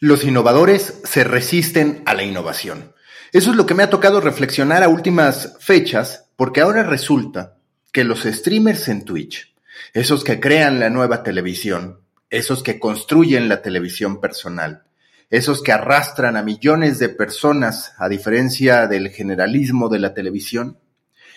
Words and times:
Los 0.00 0.22
innovadores 0.22 1.00
se 1.02 1.24
resisten 1.24 2.04
a 2.06 2.14
la 2.14 2.22
innovación. 2.22 2.94
Eso 3.32 3.50
es 3.50 3.56
lo 3.56 3.66
que 3.66 3.74
me 3.74 3.82
ha 3.82 3.90
tocado 3.90 4.20
reflexionar 4.20 4.84
a 4.84 4.88
últimas 4.88 5.56
fechas, 5.58 6.26
porque 6.36 6.60
ahora 6.60 6.84
resulta 6.84 7.56
que 7.90 8.04
los 8.04 8.22
streamers 8.22 8.86
en 8.86 9.04
Twitch, 9.04 9.56
esos 9.92 10.22
que 10.22 10.38
crean 10.38 10.78
la 10.78 10.88
nueva 10.88 11.24
televisión, 11.24 11.98
esos 12.30 12.62
que 12.62 12.78
construyen 12.78 13.48
la 13.48 13.60
televisión 13.60 14.20
personal, 14.20 14.84
esos 15.30 15.64
que 15.64 15.72
arrastran 15.72 16.36
a 16.36 16.44
millones 16.44 17.00
de 17.00 17.08
personas, 17.08 17.92
a 17.98 18.08
diferencia 18.08 18.86
del 18.86 19.08
generalismo 19.08 19.88
de 19.88 19.98
la 19.98 20.14
televisión, 20.14 20.78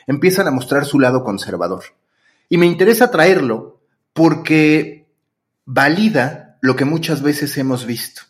empiezan 0.06 0.48
a 0.48 0.52
mostrar 0.52 0.86
su 0.86 1.00
lado 1.00 1.24
conservador. 1.24 1.84
Y 2.48 2.60
me 2.60 2.68
interesa 2.68 3.10
traerlo 3.10 3.82
porque 4.14 5.08
valida 5.66 6.60
lo 6.62 6.76
que 6.76 6.86
muchas 6.86 7.24
veces 7.24 7.58
hemos 7.58 7.88
visto 7.88 8.22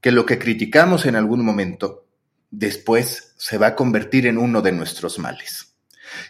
que 0.00 0.12
lo 0.12 0.26
que 0.26 0.38
criticamos 0.38 1.06
en 1.06 1.16
algún 1.16 1.44
momento, 1.44 2.06
después 2.50 3.34
se 3.36 3.58
va 3.58 3.68
a 3.68 3.76
convertir 3.76 4.26
en 4.26 4.38
uno 4.38 4.62
de 4.62 4.72
nuestros 4.72 5.18
males. 5.18 5.74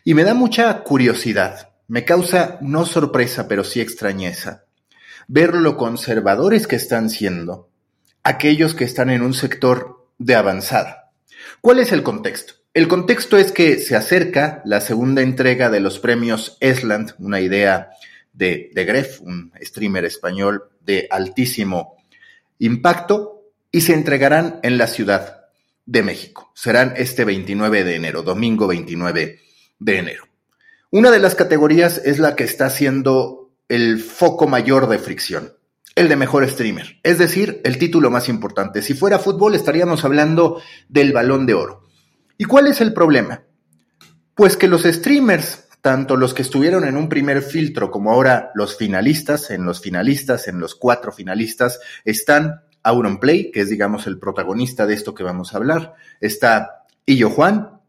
Y 0.04 0.14
me 0.14 0.24
da 0.24 0.34
mucha 0.34 0.82
curiosidad, 0.82 1.70
me 1.88 2.04
causa 2.04 2.58
no 2.60 2.84
sorpresa, 2.84 3.48
pero 3.48 3.64
sí 3.64 3.80
extrañeza, 3.80 4.64
ver 5.28 5.54
lo 5.54 5.76
conservadores 5.76 6.66
que 6.66 6.76
están 6.76 7.10
siendo 7.10 7.70
aquellos 8.22 8.74
que 8.74 8.84
están 8.84 9.10
en 9.10 9.22
un 9.22 9.34
sector 9.34 10.06
de 10.18 10.34
avanzada. 10.34 11.12
¿Cuál 11.60 11.78
es 11.78 11.92
el 11.92 12.02
contexto? 12.02 12.54
El 12.74 12.86
contexto 12.86 13.36
es 13.36 13.50
que 13.50 13.78
se 13.78 13.96
acerca 13.96 14.62
la 14.64 14.80
segunda 14.80 15.22
entrega 15.22 15.70
de 15.70 15.80
los 15.80 15.98
premios 15.98 16.56
Esland, 16.60 17.14
una 17.18 17.40
idea 17.40 17.90
de, 18.32 18.70
de 18.74 18.84
Gref, 18.84 19.20
un 19.22 19.52
streamer 19.60 20.04
español 20.04 20.70
de 20.80 21.08
altísimo 21.10 21.96
impacto, 22.58 23.39
y 23.72 23.82
se 23.82 23.94
entregarán 23.94 24.60
en 24.62 24.78
la 24.78 24.86
Ciudad 24.86 25.46
de 25.86 26.02
México. 26.02 26.52
Serán 26.54 26.94
este 26.96 27.24
29 27.24 27.84
de 27.84 27.96
enero, 27.96 28.22
domingo 28.22 28.66
29 28.66 29.40
de 29.78 29.98
enero. 29.98 30.24
Una 30.90 31.10
de 31.10 31.20
las 31.20 31.34
categorías 31.34 32.00
es 32.04 32.18
la 32.18 32.34
que 32.34 32.44
está 32.44 32.68
siendo 32.70 33.52
el 33.68 34.00
foco 34.00 34.48
mayor 34.48 34.88
de 34.88 34.98
fricción, 34.98 35.52
el 35.94 36.08
de 36.08 36.16
mejor 36.16 36.48
streamer, 36.48 36.98
es 37.04 37.18
decir, 37.18 37.60
el 37.64 37.78
título 37.78 38.10
más 38.10 38.28
importante. 38.28 38.82
Si 38.82 38.94
fuera 38.94 39.20
fútbol 39.20 39.54
estaríamos 39.54 40.04
hablando 40.04 40.60
del 40.88 41.12
balón 41.12 41.46
de 41.46 41.54
oro. 41.54 41.84
¿Y 42.36 42.44
cuál 42.44 42.66
es 42.66 42.80
el 42.80 42.92
problema? 42.92 43.44
Pues 44.34 44.56
que 44.56 44.66
los 44.66 44.82
streamers, 44.82 45.68
tanto 45.80 46.16
los 46.16 46.34
que 46.34 46.42
estuvieron 46.42 46.84
en 46.84 46.96
un 46.96 47.08
primer 47.08 47.42
filtro 47.42 47.90
como 47.90 48.12
ahora 48.12 48.50
los 48.54 48.76
finalistas, 48.76 49.50
en 49.50 49.64
los 49.64 49.80
finalistas, 49.80 50.48
en 50.48 50.58
los 50.58 50.74
cuatro 50.74 51.12
finalistas, 51.12 51.78
están 52.04 52.62
Auronplay, 52.82 53.50
que 53.50 53.60
es, 53.60 53.70
digamos, 53.70 54.06
el 54.06 54.18
protagonista 54.18 54.86
de 54.86 54.94
esto 54.94 55.14
que 55.14 55.22
vamos 55.22 55.52
a 55.52 55.58
hablar. 55.58 55.94
Está 56.20 56.84
Illo 57.06 57.30
Juan, 57.30 57.80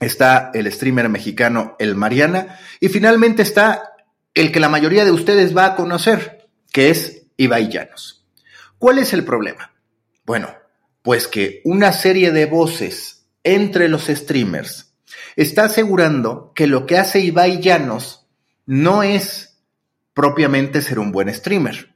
está 0.00 0.50
el 0.54 0.70
streamer 0.72 1.08
mexicano 1.08 1.76
El 1.78 1.94
Mariana, 1.94 2.58
y 2.80 2.88
finalmente 2.88 3.42
está 3.42 3.94
el 4.34 4.50
que 4.50 4.60
la 4.60 4.68
mayoría 4.68 5.04
de 5.04 5.12
ustedes 5.12 5.56
va 5.56 5.66
a 5.66 5.76
conocer, 5.76 6.48
que 6.72 6.90
es 6.90 7.26
Ibai 7.36 7.68
Llanos. 7.68 8.26
¿Cuál 8.78 8.98
es 8.98 9.12
el 9.12 9.24
problema? 9.24 9.72
Bueno, 10.24 10.48
pues 11.02 11.28
que 11.28 11.60
una 11.64 11.92
serie 11.92 12.32
de 12.32 12.46
voces 12.46 13.26
entre 13.44 13.88
los 13.88 14.06
streamers 14.06 14.94
está 15.36 15.64
asegurando 15.64 16.52
que 16.54 16.66
lo 16.66 16.86
que 16.86 16.98
hace 16.98 17.20
Ibai 17.20 17.60
Llanos 17.60 18.26
no 18.66 19.02
es 19.02 19.60
propiamente 20.14 20.80
ser 20.80 20.98
un 20.98 21.12
buen 21.12 21.32
streamer. 21.32 21.93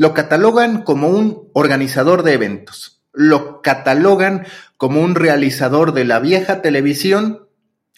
Lo 0.00 0.14
catalogan 0.14 0.80
como 0.80 1.08
un 1.08 1.50
organizador 1.52 2.22
de 2.22 2.32
eventos. 2.32 3.02
Lo 3.12 3.60
catalogan 3.60 4.46
como 4.78 5.02
un 5.02 5.14
realizador 5.14 5.92
de 5.92 6.06
la 6.06 6.20
vieja 6.20 6.62
televisión 6.62 7.46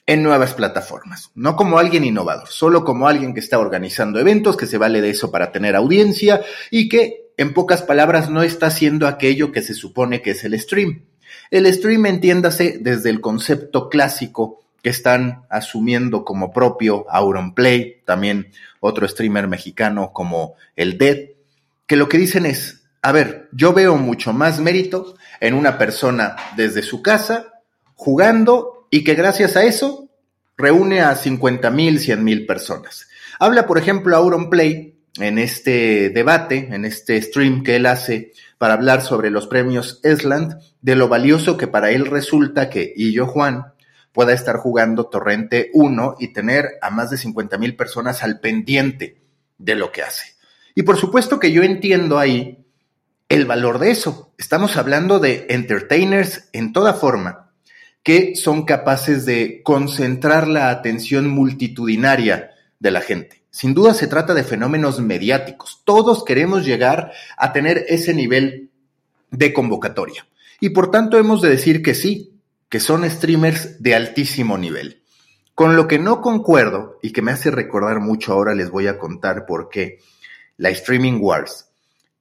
en 0.06 0.24
nuevas 0.24 0.52
plataformas. 0.52 1.30
No 1.36 1.54
como 1.54 1.78
alguien 1.78 2.02
innovador, 2.02 2.48
solo 2.48 2.84
como 2.84 3.06
alguien 3.06 3.34
que 3.34 3.38
está 3.38 3.60
organizando 3.60 4.18
eventos, 4.18 4.56
que 4.56 4.66
se 4.66 4.78
vale 4.78 5.00
de 5.00 5.10
eso 5.10 5.30
para 5.30 5.52
tener 5.52 5.76
audiencia 5.76 6.42
y 6.72 6.88
que, 6.88 7.30
en 7.36 7.54
pocas 7.54 7.82
palabras, 7.82 8.28
no 8.28 8.42
está 8.42 8.66
haciendo 8.66 9.06
aquello 9.06 9.52
que 9.52 9.62
se 9.62 9.74
supone 9.74 10.22
que 10.22 10.32
es 10.32 10.42
el 10.42 10.58
stream. 10.58 11.04
El 11.52 11.72
stream 11.72 12.06
entiéndase 12.06 12.78
desde 12.80 13.10
el 13.10 13.20
concepto 13.20 13.88
clásico 13.88 14.64
que 14.82 14.90
están 14.90 15.44
asumiendo 15.48 16.24
como 16.24 16.52
propio 16.52 17.06
Auronplay, 17.08 18.02
también 18.04 18.50
otro 18.80 19.06
streamer 19.06 19.46
mexicano 19.46 20.12
como 20.12 20.56
el 20.74 20.98
Dead, 20.98 21.31
que 21.86 21.96
lo 21.96 22.08
que 22.08 22.18
dicen 22.18 22.46
es, 22.46 22.84
a 23.02 23.12
ver, 23.12 23.48
yo 23.52 23.72
veo 23.72 23.96
mucho 23.96 24.32
más 24.32 24.60
mérito 24.60 25.16
en 25.40 25.54
una 25.54 25.78
persona 25.78 26.36
desde 26.56 26.82
su 26.82 27.02
casa 27.02 27.52
jugando 27.94 28.86
y 28.90 29.04
que 29.04 29.14
gracias 29.14 29.56
a 29.56 29.64
eso 29.64 30.08
reúne 30.56 31.00
a 31.00 31.14
50 31.14 31.70
mil, 31.70 31.98
100 31.98 32.22
mil 32.22 32.46
personas. 32.46 33.08
Habla, 33.38 33.66
por 33.66 33.78
ejemplo, 33.78 34.16
Auron 34.16 34.50
Play 34.50 34.98
en 35.18 35.38
este 35.38 36.10
debate, 36.10 36.68
en 36.70 36.84
este 36.84 37.20
stream 37.20 37.62
que 37.62 37.76
él 37.76 37.86
hace 37.86 38.32
para 38.58 38.74
hablar 38.74 39.02
sobre 39.02 39.30
los 39.30 39.46
premios 39.46 40.00
Esland, 40.04 40.58
de 40.80 40.94
lo 40.94 41.08
valioso 41.08 41.56
que 41.56 41.66
para 41.66 41.90
él 41.90 42.06
resulta 42.06 42.70
que 42.70 42.94
yo, 42.96 43.26
Juan 43.26 43.72
pueda 44.12 44.32
estar 44.32 44.56
jugando 44.56 45.06
Torrente 45.06 45.70
1 45.74 46.16
y 46.20 46.32
tener 46.32 46.70
a 46.80 46.90
más 46.90 47.10
de 47.10 47.16
50 47.16 47.58
mil 47.58 47.76
personas 47.76 48.22
al 48.22 48.40
pendiente 48.40 49.20
de 49.58 49.74
lo 49.74 49.90
que 49.90 50.02
hace. 50.02 50.34
Y 50.74 50.82
por 50.82 50.96
supuesto 50.96 51.38
que 51.38 51.52
yo 51.52 51.62
entiendo 51.62 52.18
ahí 52.18 52.64
el 53.28 53.46
valor 53.46 53.78
de 53.78 53.90
eso. 53.90 54.32
Estamos 54.38 54.76
hablando 54.76 55.18
de 55.18 55.46
entertainers 55.48 56.48
en 56.52 56.72
toda 56.72 56.94
forma 56.94 57.50
que 58.02 58.34
son 58.34 58.64
capaces 58.64 59.24
de 59.24 59.62
concentrar 59.62 60.48
la 60.48 60.70
atención 60.70 61.28
multitudinaria 61.28 62.50
de 62.80 62.90
la 62.90 63.00
gente. 63.00 63.42
Sin 63.50 63.74
duda 63.74 63.94
se 63.94 64.06
trata 64.06 64.34
de 64.34 64.44
fenómenos 64.44 65.00
mediáticos. 65.00 65.82
Todos 65.84 66.24
queremos 66.24 66.64
llegar 66.64 67.12
a 67.36 67.52
tener 67.52 67.84
ese 67.88 68.12
nivel 68.12 68.70
de 69.30 69.52
convocatoria. 69.52 70.26
Y 70.60 70.70
por 70.70 70.90
tanto 70.90 71.18
hemos 71.18 71.42
de 71.42 71.50
decir 71.50 71.82
que 71.82 71.94
sí, 71.94 72.40
que 72.68 72.80
son 72.80 73.08
streamers 73.08 73.82
de 73.82 73.94
altísimo 73.94 74.58
nivel. 74.58 75.02
Con 75.54 75.76
lo 75.76 75.86
que 75.86 75.98
no 75.98 76.20
concuerdo 76.22 76.98
y 77.02 77.12
que 77.12 77.22
me 77.22 77.30
hace 77.30 77.50
recordar 77.50 78.00
mucho 78.00 78.32
ahora 78.32 78.54
les 78.54 78.70
voy 78.70 78.86
a 78.86 78.98
contar 78.98 79.44
por 79.46 79.68
qué 79.68 80.00
la 80.56 80.70
Streaming 80.70 81.18
Wars, 81.20 81.68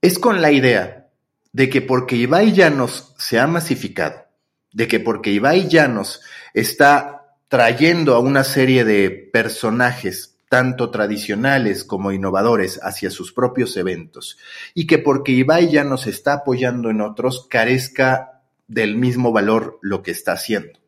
es 0.02 0.18
con 0.18 0.42
la 0.42 0.52
idea 0.52 1.08
de 1.54 1.70
que 1.70 1.82
porque 1.82 2.16
Ibai 2.16 2.54
Llanos 2.54 3.14
se 3.18 3.40
ha 3.40 3.48
masificado, 3.48 4.26
de 4.72 4.88
que 4.88 5.00
porque 5.00 5.32
Ibai 5.32 5.68
Llanos 5.68 6.22
está 6.54 7.36
trayendo 7.48 8.16
a 8.16 8.20
una 8.20 8.44
serie 8.44 8.86
de 8.86 9.10
personajes 9.10 10.38
tanto 10.50 10.90
tradicionales 10.92 11.84
como 11.84 12.12
innovadores 12.12 12.80
hacia 12.84 13.10
sus 13.10 13.32
propios 13.32 13.78
eventos 13.78 14.38
y 14.74 14.86
que 14.86 14.98
porque 14.98 15.32
Ibai 15.32 15.70
Llanos 15.70 16.08
está 16.08 16.34
apoyando 16.34 16.90
en 16.90 17.02
otros 17.02 17.48
carezca 17.50 18.42
del 18.68 18.98
mismo 18.98 19.32
valor 19.32 19.80
lo 19.82 20.02
que 20.02 20.12
está 20.12 20.34
haciendo. 20.34 20.80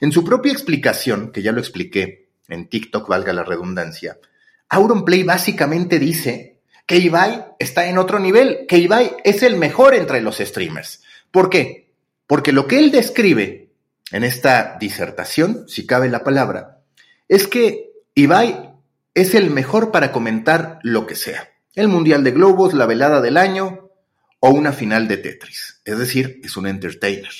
En 0.00 0.12
su 0.12 0.24
propia 0.24 0.52
explicación, 0.52 1.32
que 1.32 1.42
ya 1.42 1.52
lo 1.52 1.60
expliqué 1.60 2.28
en 2.48 2.68
TikTok, 2.68 3.08
valga 3.08 3.32
la 3.32 3.44
redundancia, 3.44 4.18
Auronplay 4.68 5.22
básicamente 5.22 5.98
dice 5.98 6.51
que 6.92 7.44
está 7.58 7.88
en 7.88 7.96
otro 7.96 8.18
nivel, 8.18 8.66
que 8.68 8.76
Ibai 8.76 9.16
es 9.24 9.42
el 9.42 9.56
mejor 9.56 9.94
entre 9.94 10.20
los 10.20 10.36
streamers. 10.36 11.02
¿Por 11.30 11.48
qué? 11.48 11.94
Porque 12.26 12.52
lo 12.52 12.66
que 12.66 12.78
él 12.78 12.90
describe 12.90 13.70
en 14.10 14.24
esta 14.24 14.76
disertación, 14.78 15.64
si 15.68 15.86
cabe 15.86 16.10
la 16.10 16.22
palabra, 16.22 16.80
es 17.28 17.46
que 17.46 17.92
Ibai 18.14 18.74
es 19.14 19.34
el 19.34 19.50
mejor 19.50 19.90
para 19.90 20.12
comentar 20.12 20.80
lo 20.82 21.06
que 21.06 21.14
sea. 21.14 21.48
El 21.74 21.88
Mundial 21.88 22.24
de 22.24 22.32
Globos, 22.32 22.74
la 22.74 22.84
velada 22.84 23.22
del 23.22 23.38
año 23.38 23.90
o 24.40 24.50
una 24.50 24.72
final 24.72 25.08
de 25.08 25.16
Tetris. 25.16 25.80
Es 25.86 25.98
decir, 25.98 26.40
es 26.44 26.58
un 26.58 26.66
entertainer. 26.66 27.32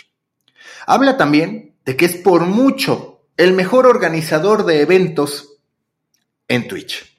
Habla 0.86 1.18
también 1.18 1.74
de 1.84 1.96
que 1.96 2.06
es 2.06 2.16
por 2.16 2.46
mucho 2.46 3.26
el 3.36 3.52
mejor 3.52 3.86
organizador 3.86 4.64
de 4.64 4.80
eventos 4.80 5.58
en 6.48 6.68
Twitch. 6.68 7.11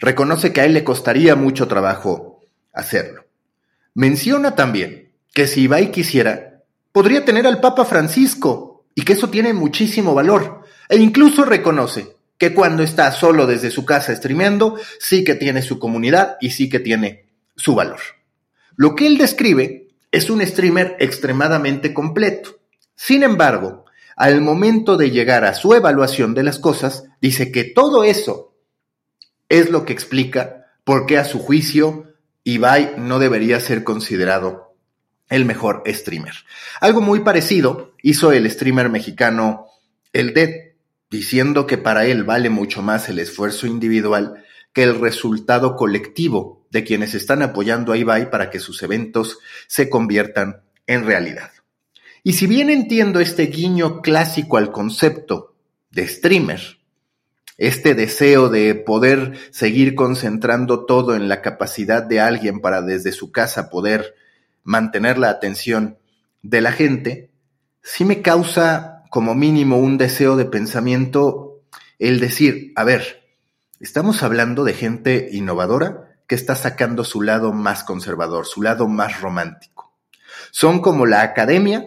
Reconoce 0.00 0.52
que 0.52 0.60
a 0.60 0.64
él 0.64 0.74
le 0.74 0.84
costaría 0.84 1.34
mucho 1.34 1.68
trabajo 1.68 2.44
hacerlo. 2.72 3.24
Menciona 3.94 4.54
también 4.54 5.12
que 5.34 5.46
si 5.46 5.62
Ibai 5.62 5.90
quisiera, 5.90 6.62
podría 6.92 7.24
tener 7.24 7.46
al 7.46 7.60
Papa 7.60 7.84
Francisco 7.84 8.84
y 8.94 9.02
que 9.02 9.14
eso 9.14 9.28
tiene 9.28 9.52
muchísimo 9.52 10.14
valor. 10.14 10.62
E 10.88 10.96
incluso 10.96 11.44
reconoce 11.44 12.16
que 12.38 12.54
cuando 12.54 12.82
está 12.82 13.10
solo 13.12 13.46
desde 13.46 13.70
su 13.70 13.84
casa 13.84 14.14
streameando, 14.14 14.76
sí 15.00 15.24
que 15.24 15.34
tiene 15.34 15.62
su 15.62 15.78
comunidad 15.78 16.36
y 16.40 16.50
sí 16.50 16.68
que 16.68 16.78
tiene 16.78 17.26
su 17.56 17.74
valor. 17.74 17.98
Lo 18.76 18.94
que 18.94 19.06
él 19.06 19.18
describe 19.18 19.88
es 20.12 20.30
un 20.30 20.44
streamer 20.46 20.96
extremadamente 21.00 21.92
completo. 21.92 22.60
Sin 22.94 23.24
embargo, 23.24 23.84
al 24.16 24.40
momento 24.40 24.96
de 24.96 25.10
llegar 25.10 25.44
a 25.44 25.54
su 25.54 25.74
evaluación 25.74 26.34
de 26.34 26.44
las 26.44 26.58
cosas, 26.58 27.04
dice 27.20 27.52
que 27.52 27.64
todo 27.64 28.04
eso 28.04 28.47
es 29.48 29.70
lo 29.70 29.84
que 29.84 29.92
explica 29.92 30.66
por 30.84 31.06
qué 31.06 31.18
a 31.18 31.24
su 31.24 31.38
juicio 31.38 32.14
Ibai 32.44 32.94
no 32.96 33.18
debería 33.18 33.60
ser 33.60 33.84
considerado 33.84 34.74
el 35.28 35.44
mejor 35.44 35.82
streamer. 35.86 36.34
Algo 36.80 37.00
muy 37.00 37.20
parecido 37.20 37.94
hizo 38.02 38.32
el 38.32 38.50
streamer 38.50 38.88
mexicano 38.88 39.66
El 40.12 40.32
Dead, 40.32 40.50
diciendo 41.10 41.66
que 41.66 41.78
para 41.78 42.06
él 42.06 42.24
vale 42.24 42.50
mucho 42.50 42.82
más 42.82 43.08
el 43.08 43.18
esfuerzo 43.18 43.66
individual 43.66 44.44
que 44.72 44.82
el 44.82 44.98
resultado 44.98 45.76
colectivo 45.76 46.66
de 46.70 46.84
quienes 46.84 47.14
están 47.14 47.42
apoyando 47.42 47.92
a 47.92 47.96
Ibai 47.96 48.30
para 48.30 48.50
que 48.50 48.58
sus 48.58 48.82
eventos 48.82 49.38
se 49.66 49.88
conviertan 49.88 50.62
en 50.86 51.04
realidad. 51.04 51.50
Y 52.22 52.34
si 52.34 52.46
bien 52.46 52.70
entiendo 52.70 53.20
este 53.20 53.46
guiño 53.46 54.02
clásico 54.02 54.56
al 54.56 54.70
concepto 54.70 55.54
de 55.90 56.06
streamer, 56.06 56.77
este 57.58 57.94
deseo 57.94 58.48
de 58.48 58.76
poder 58.76 59.36
seguir 59.50 59.96
concentrando 59.96 60.86
todo 60.86 61.16
en 61.16 61.28
la 61.28 61.42
capacidad 61.42 62.04
de 62.04 62.20
alguien 62.20 62.60
para 62.60 62.82
desde 62.82 63.10
su 63.10 63.32
casa 63.32 63.68
poder 63.68 64.14
mantener 64.62 65.18
la 65.18 65.30
atención 65.30 65.98
de 66.42 66.60
la 66.60 66.70
gente, 66.70 67.30
sí 67.82 68.04
me 68.04 68.22
causa 68.22 69.02
como 69.10 69.34
mínimo 69.34 69.78
un 69.78 69.98
deseo 69.98 70.36
de 70.36 70.44
pensamiento 70.44 71.60
el 71.98 72.20
decir, 72.20 72.72
a 72.76 72.84
ver, 72.84 73.24
estamos 73.80 74.22
hablando 74.22 74.62
de 74.62 74.74
gente 74.74 75.28
innovadora 75.32 76.16
que 76.28 76.36
está 76.36 76.54
sacando 76.54 77.02
su 77.02 77.22
lado 77.22 77.52
más 77.52 77.82
conservador, 77.82 78.46
su 78.46 78.62
lado 78.62 78.86
más 78.86 79.20
romántico. 79.20 79.94
Son 80.52 80.80
como 80.80 81.06
la 81.06 81.22
academia 81.22 81.86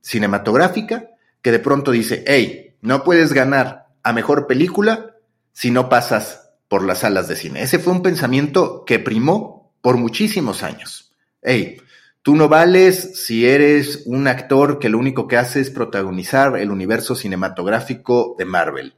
cinematográfica 0.00 1.10
que 1.42 1.52
de 1.52 1.58
pronto 1.58 1.90
dice, 1.90 2.24
hey, 2.26 2.76
no 2.80 3.04
puedes 3.04 3.32
ganar 3.34 3.88
a 4.02 4.12
mejor 4.12 4.46
película 4.46 5.09
si 5.52 5.70
no 5.70 5.88
pasas 5.88 6.50
por 6.68 6.84
las 6.84 7.00
salas 7.00 7.28
de 7.28 7.36
cine. 7.36 7.62
Ese 7.62 7.78
fue 7.78 7.92
un 7.92 8.02
pensamiento 8.02 8.84
que 8.84 8.98
primó 8.98 9.72
por 9.80 9.96
muchísimos 9.96 10.62
años. 10.62 11.16
Hey, 11.42 11.78
tú 12.22 12.36
no 12.36 12.48
vales 12.48 13.24
si 13.24 13.46
eres 13.46 14.02
un 14.06 14.28
actor 14.28 14.78
que 14.78 14.88
lo 14.88 14.98
único 14.98 15.26
que 15.26 15.36
hace 15.36 15.60
es 15.60 15.70
protagonizar 15.70 16.56
el 16.56 16.70
universo 16.70 17.14
cinematográfico 17.14 18.36
de 18.38 18.44
Marvel. 18.44 18.94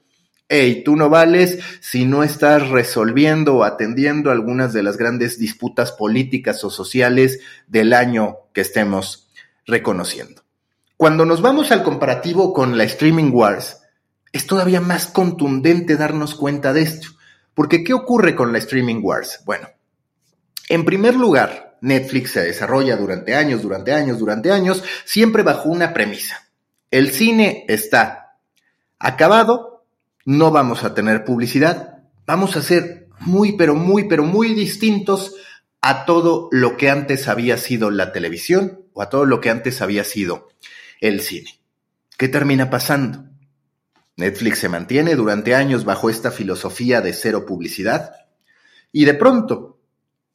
Hey, 0.49 0.82
tú 0.84 0.96
no 0.96 1.08
vales 1.08 1.60
si 1.81 2.04
no 2.04 2.22
estás 2.22 2.69
resolviendo 2.69 3.56
o 3.56 3.64
atendiendo 3.64 4.31
algunas 4.31 4.75
de 4.75 4.82
las 4.82 4.98
grandes 4.98 5.38
disputas 5.38 5.93
políticas 5.93 6.62
o 6.64 6.70
sociales 6.70 7.40
del 7.69 7.94
año 7.94 8.37
que 8.52 8.60
estemos 8.60 9.31
reconociendo. 9.64 10.43
Cuando 10.98 11.25
nos 11.25 11.40
vamos 11.40 11.72
al 11.72 11.82
comparativo 11.82 12.52
con 12.52 12.76
la 12.76 12.84
Streaming 12.84 13.31
Wars, 13.32 13.81
es 14.32 14.46
todavía 14.46 14.81
más 14.81 15.06
contundente 15.06 15.96
darnos 15.96 16.34
cuenta 16.34 16.73
de 16.73 16.82
esto. 16.82 17.08
Porque 17.55 17.84
¿qué 17.84 17.93
ocurre 17.93 18.34
con 18.34 18.52
la 18.52 18.58
Streaming 18.58 19.00
Wars? 19.02 19.40
Bueno, 19.44 19.69
en 20.69 20.84
primer 20.84 21.14
lugar, 21.14 21.76
Netflix 21.82 22.32
se 22.32 22.43
desarrolla 22.43 22.96
durante 22.96 23.34
años, 23.34 23.62
durante 23.62 23.93
años, 23.93 24.19
durante 24.19 24.50
años, 24.50 24.82
siempre 25.05 25.43
bajo 25.43 25.69
una 25.69 25.93
premisa. 25.93 26.49
El 26.90 27.11
cine 27.11 27.64
está 27.69 28.37
acabado, 28.99 29.84
no 30.25 30.50
vamos 30.50 30.84
a 30.84 30.94
tener 30.94 31.25
publicidad, 31.25 32.05
vamos 32.26 32.56
a 32.56 32.62
ser 32.62 33.08
muy, 33.19 33.56
pero 33.56 33.75
muy, 33.75 34.05
pero 34.05 34.23
muy 34.25 34.55
distintos 34.55 35.34
a 35.81 36.05
todo 36.05 36.49
lo 36.52 36.76
que 36.76 36.88
antes 36.88 37.29
había 37.29 37.56
sido 37.56 37.90
la 37.90 38.12
televisión 38.12 38.87
o 38.93 39.02
a 39.02 39.11
todo 39.11 39.26
lo 39.26 39.40
que 39.40 39.50
antes 39.50 39.82
había 39.82 40.05
sido 40.05 40.49
el 41.00 41.20
cine. 41.20 41.58
¿Qué 42.17 42.29
termina 42.29 42.70
pasando? 42.70 43.31
Netflix 44.16 44.58
se 44.58 44.68
mantiene 44.68 45.14
durante 45.14 45.54
años 45.54 45.84
bajo 45.84 46.10
esta 46.10 46.30
filosofía 46.30 47.00
de 47.00 47.12
cero 47.12 47.46
publicidad 47.46 48.12
y 48.92 49.06
de 49.06 49.14
pronto, 49.14 49.80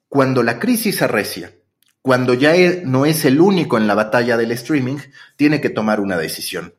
cuando 0.09 0.41
la 0.41 0.59
crisis 0.59 1.01
arrecia, 1.03 1.53
cuando 2.01 2.33
ya 2.33 2.55
e, 2.55 2.81
no 2.85 3.05
es 3.05 3.23
el 3.25 3.39
único 3.39 3.77
en 3.77 3.85
la 3.85 3.93
batalla 3.93 4.35
del 4.35 4.51
streaming, 4.51 4.97
tiene 5.35 5.61
que 5.61 5.69
tomar 5.69 5.99
una 5.99 6.17
decisión. 6.17 6.73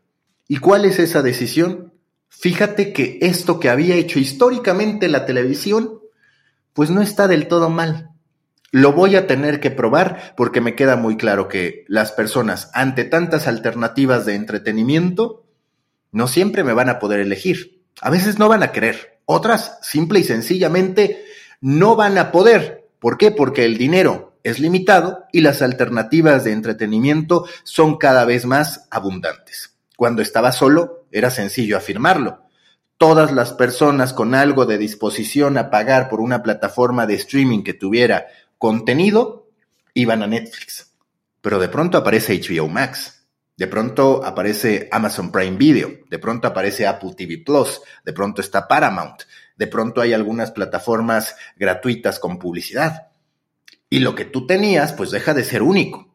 ¿Y 0.48 0.56
cuál 0.56 0.84
es 0.84 0.98
esa 0.98 1.22
decisión? 1.22 1.92
Fíjate 2.28 2.92
que 2.92 3.18
esto 3.22 3.60
que 3.60 3.68
había 3.68 3.94
hecho 3.94 4.18
históricamente 4.18 5.08
la 5.08 5.24
televisión, 5.24 6.00
pues 6.72 6.90
no 6.90 7.00
está 7.00 7.28
del 7.28 7.46
todo 7.46 7.70
mal. 7.70 8.10
Lo 8.70 8.92
voy 8.92 9.16
a 9.16 9.26
tener 9.26 9.60
que 9.60 9.70
probar 9.70 10.34
porque 10.36 10.60
me 10.60 10.74
queda 10.74 10.96
muy 10.96 11.16
claro 11.16 11.48
que 11.48 11.84
las 11.88 12.12
personas 12.12 12.70
ante 12.74 13.04
tantas 13.04 13.46
alternativas 13.46 14.26
de 14.26 14.34
entretenimiento 14.34 15.47
no 16.12 16.28
siempre 16.28 16.64
me 16.64 16.72
van 16.72 16.88
a 16.88 16.98
poder 16.98 17.20
elegir. 17.20 17.82
A 18.00 18.10
veces 18.10 18.38
no 18.38 18.48
van 18.48 18.62
a 18.62 18.72
querer. 18.72 19.20
Otras, 19.24 19.78
simple 19.82 20.20
y 20.20 20.24
sencillamente, 20.24 21.24
no 21.60 21.96
van 21.96 22.18
a 22.18 22.32
poder. 22.32 22.88
¿Por 22.98 23.18
qué? 23.18 23.30
Porque 23.30 23.64
el 23.64 23.76
dinero 23.76 24.38
es 24.42 24.58
limitado 24.58 25.26
y 25.32 25.40
las 25.40 25.62
alternativas 25.62 26.44
de 26.44 26.52
entretenimiento 26.52 27.46
son 27.64 27.96
cada 27.98 28.24
vez 28.24 28.46
más 28.46 28.86
abundantes. 28.90 29.76
Cuando 29.96 30.22
estaba 30.22 30.52
solo, 30.52 31.06
era 31.10 31.30
sencillo 31.30 31.76
afirmarlo. 31.76 32.42
Todas 32.96 33.32
las 33.32 33.52
personas 33.52 34.12
con 34.12 34.34
algo 34.34 34.66
de 34.66 34.78
disposición 34.78 35.58
a 35.58 35.70
pagar 35.70 36.08
por 36.08 36.20
una 36.20 36.42
plataforma 36.42 37.06
de 37.06 37.14
streaming 37.14 37.62
que 37.62 37.74
tuviera 37.74 38.26
contenido, 38.58 39.48
iban 39.94 40.22
a 40.22 40.26
Netflix. 40.26 40.92
Pero 41.40 41.58
de 41.58 41.68
pronto 41.68 41.98
aparece 41.98 42.40
HBO 42.40 42.68
Max, 42.68 43.17
de 43.58 43.66
pronto 43.66 44.24
aparece 44.24 44.88
Amazon 44.92 45.32
Prime 45.32 45.56
Video, 45.56 45.90
de 46.08 46.18
pronto 46.20 46.46
aparece 46.46 46.86
Apple 46.86 47.14
TV 47.16 47.42
Plus, 47.44 47.80
de 48.04 48.12
pronto 48.12 48.40
está 48.40 48.68
Paramount, 48.68 49.22
de 49.56 49.66
pronto 49.66 50.00
hay 50.00 50.12
algunas 50.12 50.52
plataformas 50.52 51.34
gratuitas 51.56 52.20
con 52.20 52.38
publicidad. 52.38 53.08
Y 53.90 53.98
lo 53.98 54.14
que 54.14 54.24
tú 54.24 54.46
tenías, 54.46 54.92
pues 54.92 55.10
deja 55.10 55.34
de 55.34 55.42
ser 55.42 55.62
único. 55.62 56.14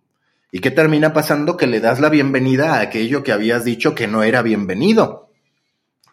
¿Y 0.53 0.59
qué 0.59 0.71
termina 0.71 1.11
pasando? 1.11 1.57
Que 1.57 1.67
le 1.67 1.81
das 1.81 1.99
la 1.99 2.07
bienvenida 2.07 2.75
a 2.75 2.79
aquello 2.79 3.23
que 3.23 3.33
habías 3.33 3.65
dicho 3.65 3.93
que 3.93 4.07
no 4.07 4.23
era 4.23 4.41
bienvenido. 4.41 5.29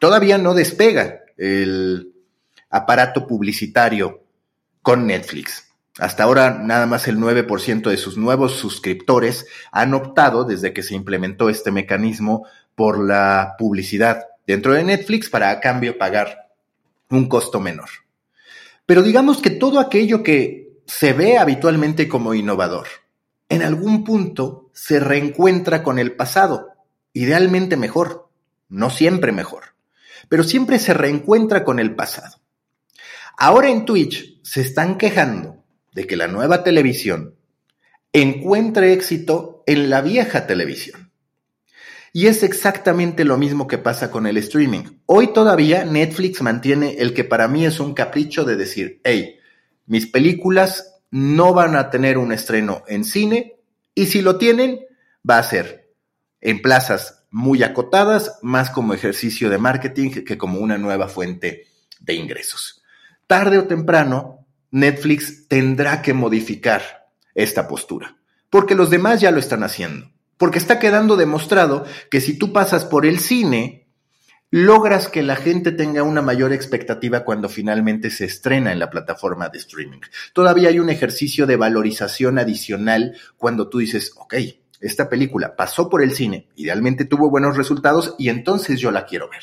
Todavía 0.00 0.36
no 0.36 0.52
despega 0.52 1.20
el 1.36 2.12
aparato 2.70 3.28
publicitario 3.28 4.24
con 4.82 5.06
Netflix. 5.06 5.69
Hasta 6.00 6.22
ahora, 6.22 6.58
nada 6.58 6.86
más 6.86 7.08
el 7.08 7.18
9% 7.18 7.90
de 7.90 7.98
sus 7.98 8.16
nuevos 8.16 8.52
suscriptores 8.52 9.46
han 9.70 9.92
optado, 9.92 10.44
desde 10.44 10.72
que 10.72 10.82
se 10.82 10.94
implementó 10.94 11.50
este 11.50 11.70
mecanismo, 11.70 12.46
por 12.74 12.98
la 12.98 13.54
publicidad 13.58 14.24
dentro 14.46 14.72
de 14.72 14.82
Netflix 14.82 15.28
para 15.28 15.50
a 15.50 15.60
cambio 15.60 15.98
pagar 15.98 16.48
un 17.10 17.28
costo 17.28 17.60
menor. 17.60 17.90
Pero 18.86 19.02
digamos 19.02 19.42
que 19.42 19.50
todo 19.50 19.78
aquello 19.78 20.22
que 20.22 20.80
se 20.86 21.12
ve 21.12 21.36
habitualmente 21.36 22.08
como 22.08 22.32
innovador, 22.32 22.86
en 23.50 23.62
algún 23.62 24.02
punto 24.02 24.70
se 24.72 25.00
reencuentra 25.00 25.82
con 25.82 25.98
el 25.98 26.12
pasado, 26.12 26.68
idealmente 27.12 27.76
mejor, 27.76 28.30
no 28.70 28.88
siempre 28.88 29.32
mejor, 29.32 29.74
pero 30.30 30.44
siempre 30.44 30.78
se 30.78 30.94
reencuentra 30.94 31.62
con 31.62 31.78
el 31.78 31.94
pasado. 31.94 32.38
Ahora 33.36 33.68
en 33.68 33.84
Twitch 33.84 34.40
se 34.42 34.62
están 34.62 34.96
quejando 34.96 35.59
de 35.92 36.06
que 36.06 36.16
la 36.16 36.28
nueva 36.28 36.62
televisión 36.62 37.36
encuentre 38.12 38.92
éxito 38.92 39.62
en 39.66 39.90
la 39.90 40.00
vieja 40.00 40.46
televisión. 40.46 41.12
Y 42.12 42.26
es 42.26 42.42
exactamente 42.42 43.24
lo 43.24 43.38
mismo 43.38 43.68
que 43.68 43.78
pasa 43.78 44.10
con 44.10 44.26
el 44.26 44.36
streaming. 44.36 44.82
Hoy 45.06 45.32
todavía 45.32 45.84
Netflix 45.84 46.42
mantiene 46.42 46.96
el 46.98 47.14
que 47.14 47.22
para 47.22 47.46
mí 47.46 47.64
es 47.64 47.78
un 47.78 47.94
capricho 47.94 48.44
de 48.44 48.56
decir, 48.56 49.00
hey, 49.04 49.36
mis 49.86 50.06
películas 50.06 51.00
no 51.10 51.54
van 51.54 51.76
a 51.76 51.90
tener 51.90 52.18
un 52.18 52.32
estreno 52.32 52.82
en 52.88 53.04
cine 53.04 53.56
y 53.94 54.06
si 54.06 54.22
lo 54.22 54.38
tienen, 54.38 54.80
va 55.28 55.38
a 55.38 55.42
ser 55.42 55.92
en 56.40 56.62
plazas 56.62 57.24
muy 57.30 57.62
acotadas, 57.62 58.38
más 58.42 58.70
como 58.70 58.92
ejercicio 58.92 59.50
de 59.50 59.58
marketing 59.58 60.10
que 60.10 60.38
como 60.38 60.58
una 60.58 60.78
nueva 60.78 61.08
fuente 61.08 61.66
de 62.00 62.14
ingresos. 62.14 62.82
Tarde 63.26 63.58
o 63.58 63.66
temprano, 63.66 64.39
Netflix 64.70 65.48
tendrá 65.48 66.02
que 66.02 66.14
modificar 66.14 67.08
esta 67.34 67.68
postura, 67.68 68.16
porque 68.50 68.74
los 68.74 68.90
demás 68.90 69.20
ya 69.20 69.30
lo 69.30 69.38
están 69.38 69.62
haciendo, 69.62 70.10
porque 70.36 70.58
está 70.58 70.78
quedando 70.78 71.16
demostrado 71.16 71.84
que 72.10 72.20
si 72.20 72.38
tú 72.38 72.52
pasas 72.52 72.84
por 72.84 73.06
el 73.06 73.18
cine, 73.18 73.88
logras 74.50 75.08
que 75.08 75.22
la 75.22 75.36
gente 75.36 75.72
tenga 75.72 76.02
una 76.02 76.22
mayor 76.22 76.52
expectativa 76.52 77.24
cuando 77.24 77.48
finalmente 77.48 78.10
se 78.10 78.24
estrena 78.24 78.72
en 78.72 78.78
la 78.78 78.90
plataforma 78.90 79.48
de 79.48 79.58
streaming. 79.58 80.00
Todavía 80.32 80.68
hay 80.68 80.78
un 80.80 80.90
ejercicio 80.90 81.46
de 81.46 81.56
valorización 81.56 82.38
adicional 82.38 83.16
cuando 83.36 83.68
tú 83.68 83.78
dices, 83.78 84.12
ok, 84.16 84.34
esta 84.80 85.08
película 85.08 85.56
pasó 85.56 85.88
por 85.88 86.02
el 86.02 86.12
cine, 86.12 86.48
idealmente 86.56 87.04
tuvo 87.04 87.30
buenos 87.30 87.56
resultados 87.56 88.14
y 88.18 88.28
entonces 88.28 88.80
yo 88.80 88.90
la 88.90 89.04
quiero 89.04 89.28
ver. 89.28 89.42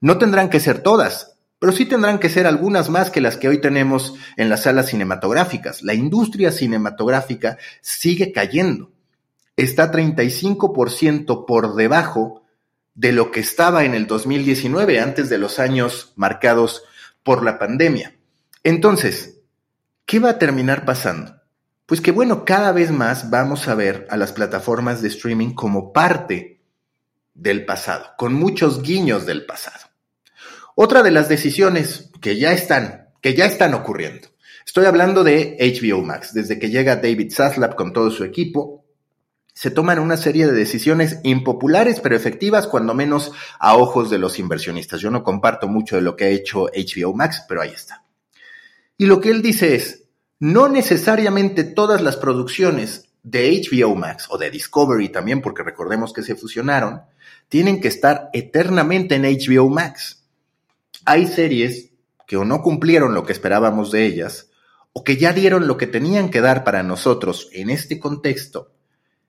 No 0.00 0.18
tendrán 0.18 0.48
que 0.48 0.60
ser 0.60 0.82
todas, 0.82 1.37
pero 1.58 1.72
sí 1.72 1.86
tendrán 1.86 2.18
que 2.18 2.28
ser 2.28 2.46
algunas 2.46 2.88
más 2.88 3.10
que 3.10 3.20
las 3.20 3.36
que 3.36 3.48
hoy 3.48 3.60
tenemos 3.60 4.14
en 4.36 4.48
las 4.48 4.62
salas 4.62 4.86
cinematográficas. 4.86 5.82
La 5.82 5.94
industria 5.94 6.52
cinematográfica 6.52 7.58
sigue 7.80 8.32
cayendo. 8.32 8.92
Está 9.56 9.90
35% 9.90 11.44
por 11.46 11.74
debajo 11.74 12.44
de 12.94 13.12
lo 13.12 13.30
que 13.30 13.40
estaba 13.40 13.84
en 13.84 13.94
el 13.94 14.06
2019, 14.06 15.00
antes 15.00 15.28
de 15.28 15.38
los 15.38 15.58
años 15.58 16.12
marcados 16.16 16.84
por 17.22 17.44
la 17.44 17.58
pandemia. 17.58 18.14
Entonces, 18.62 19.40
¿qué 20.06 20.18
va 20.20 20.30
a 20.30 20.38
terminar 20.38 20.84
pasando? 20.84 21.40
Pues 21.86 22.00
que 22.00 22.10
bueno, 22.12 22.44
cada 22.44 22.70
vez 22.72 22.90
más 22.90 23.30
vamos 23.30 23.66
a 23.66 23.74
ver 23.74 24.06
a 24.10 24.16
las 24.16 24.32
plataformas 24.32 25.00
de 25.02 25.08
streaming 25.08 25.54
como 25.54 25.92
parte 25.92 26.60
del 27.34 27.64
pasado, 27.64 28.12
con 28.16 28.34
muchos 28.34 28.82
guiños 28.82 29.26
del 29.26 29.46
pasado. 29.46 29.87
Otra 30.80 31.02
de 31.02 31.10
las 31.10 31.28
decisiones 31.28 32.08
que 32.20 32.36
ya 32.36 32.52
están, 32.52 33.08
que 33.20 33.34
ya 33.34 33.46
están 33.46 33.74
ocurriendo. 33.74 34.28
Estoy 34.64 34.84
hablando 34.84 35.24
de 35.24 35.56
HBO 35.58 36.04
Max. 36.04 36.32
Desde 36.32 36.60
que 36.60 36.70
llega 36.70 36.94
David 36.94 37.32
Zaslav 37.34 37.74
con 37.74 37.92
todo 37.92 38.12
su 38.12 38.22
equipo, 38.22 38.84
se 39.52 39.72
toman 39.72 39.98
una 39.98 40.16
serie 40.16 40.46
de 40.46 40.52
decisiones 40.52 41.18
impopulares 41.24 41.98
pero 41.98 42.14
efectivas, 42.14 42.68
cuando 42.68 42.94
menos 42.94 43.32
a 43.58 43.76
ojos 43.76 44.08
de 44.08 44.18
los 44.18 44.38
inversionistas. 44.38 45.00
Yo 45.00 45.10
no 45.10 45.24
comparto 45.24 45.66
mucho 45.66 45.96
de 45.96 46.02
lo 46.02 46.14
que 46.14 46.26
ha 46.26 46.28
hecho 46.28 46.66
HBO 46.66 47.12
Max, 47.12 47.44
pero 47.48 47.60
ahí 47.60 47.72
está. 47.74 48.04
Y 48.96 49.06
lo 49.06 49.20
que 49.20 49.30
él 49.30 49.42
dice 49.42 49.74
es, 49.74 50.04
no 50.38 50.68
necesariamente 50.68 51.64
todas 51.64 52.02
las 52.02 52.16
producciones 52.16 53.08
de 53.24 53.50
HBO 53.68 53.96
Max 53.96 54.26
o 54.30 54.38
de 54.38 54.48
Discovery 54.48 55.08
también, 55.08 55.42
porque 55.42 55.64
recordemos 55.64 56.12
que 56.12 56.22
se 56.22 56.36
fusionaron, 56.36 57.02
tienen 57.48 57.80
que 57.80 57.88
estar 57.88 58.30
eternamente 58.32 59.16
en 59.16 59.22
HBO 59.24 59.70
Max. 59.70 60.17
Hay 61.10 61.26
series 61.26 61.94
que 62.26 62.36
o 62.36 62.44
no 62.44 62.60
cumplieron 62.60 63.14
lo 63.14 63.24
que 63.24 63.32
esperábamos 63.32 63.90
de 63.90 64.04
ellas, 64.04 64.50
o 64.92 65.04
que 65.04 65.16
ya 65.16 65.32
dieron 65.32 65.66
lo 65.66 65.78
que 65.78 65.86
tenían 65.86 66.28
que 66.28 66.42
dar 66.42 66.64
para 66.64 66.82
nosotros 66.82 67.48
en 67.54 67.70
este 67.70 67.98
contexto, 67.98 68.74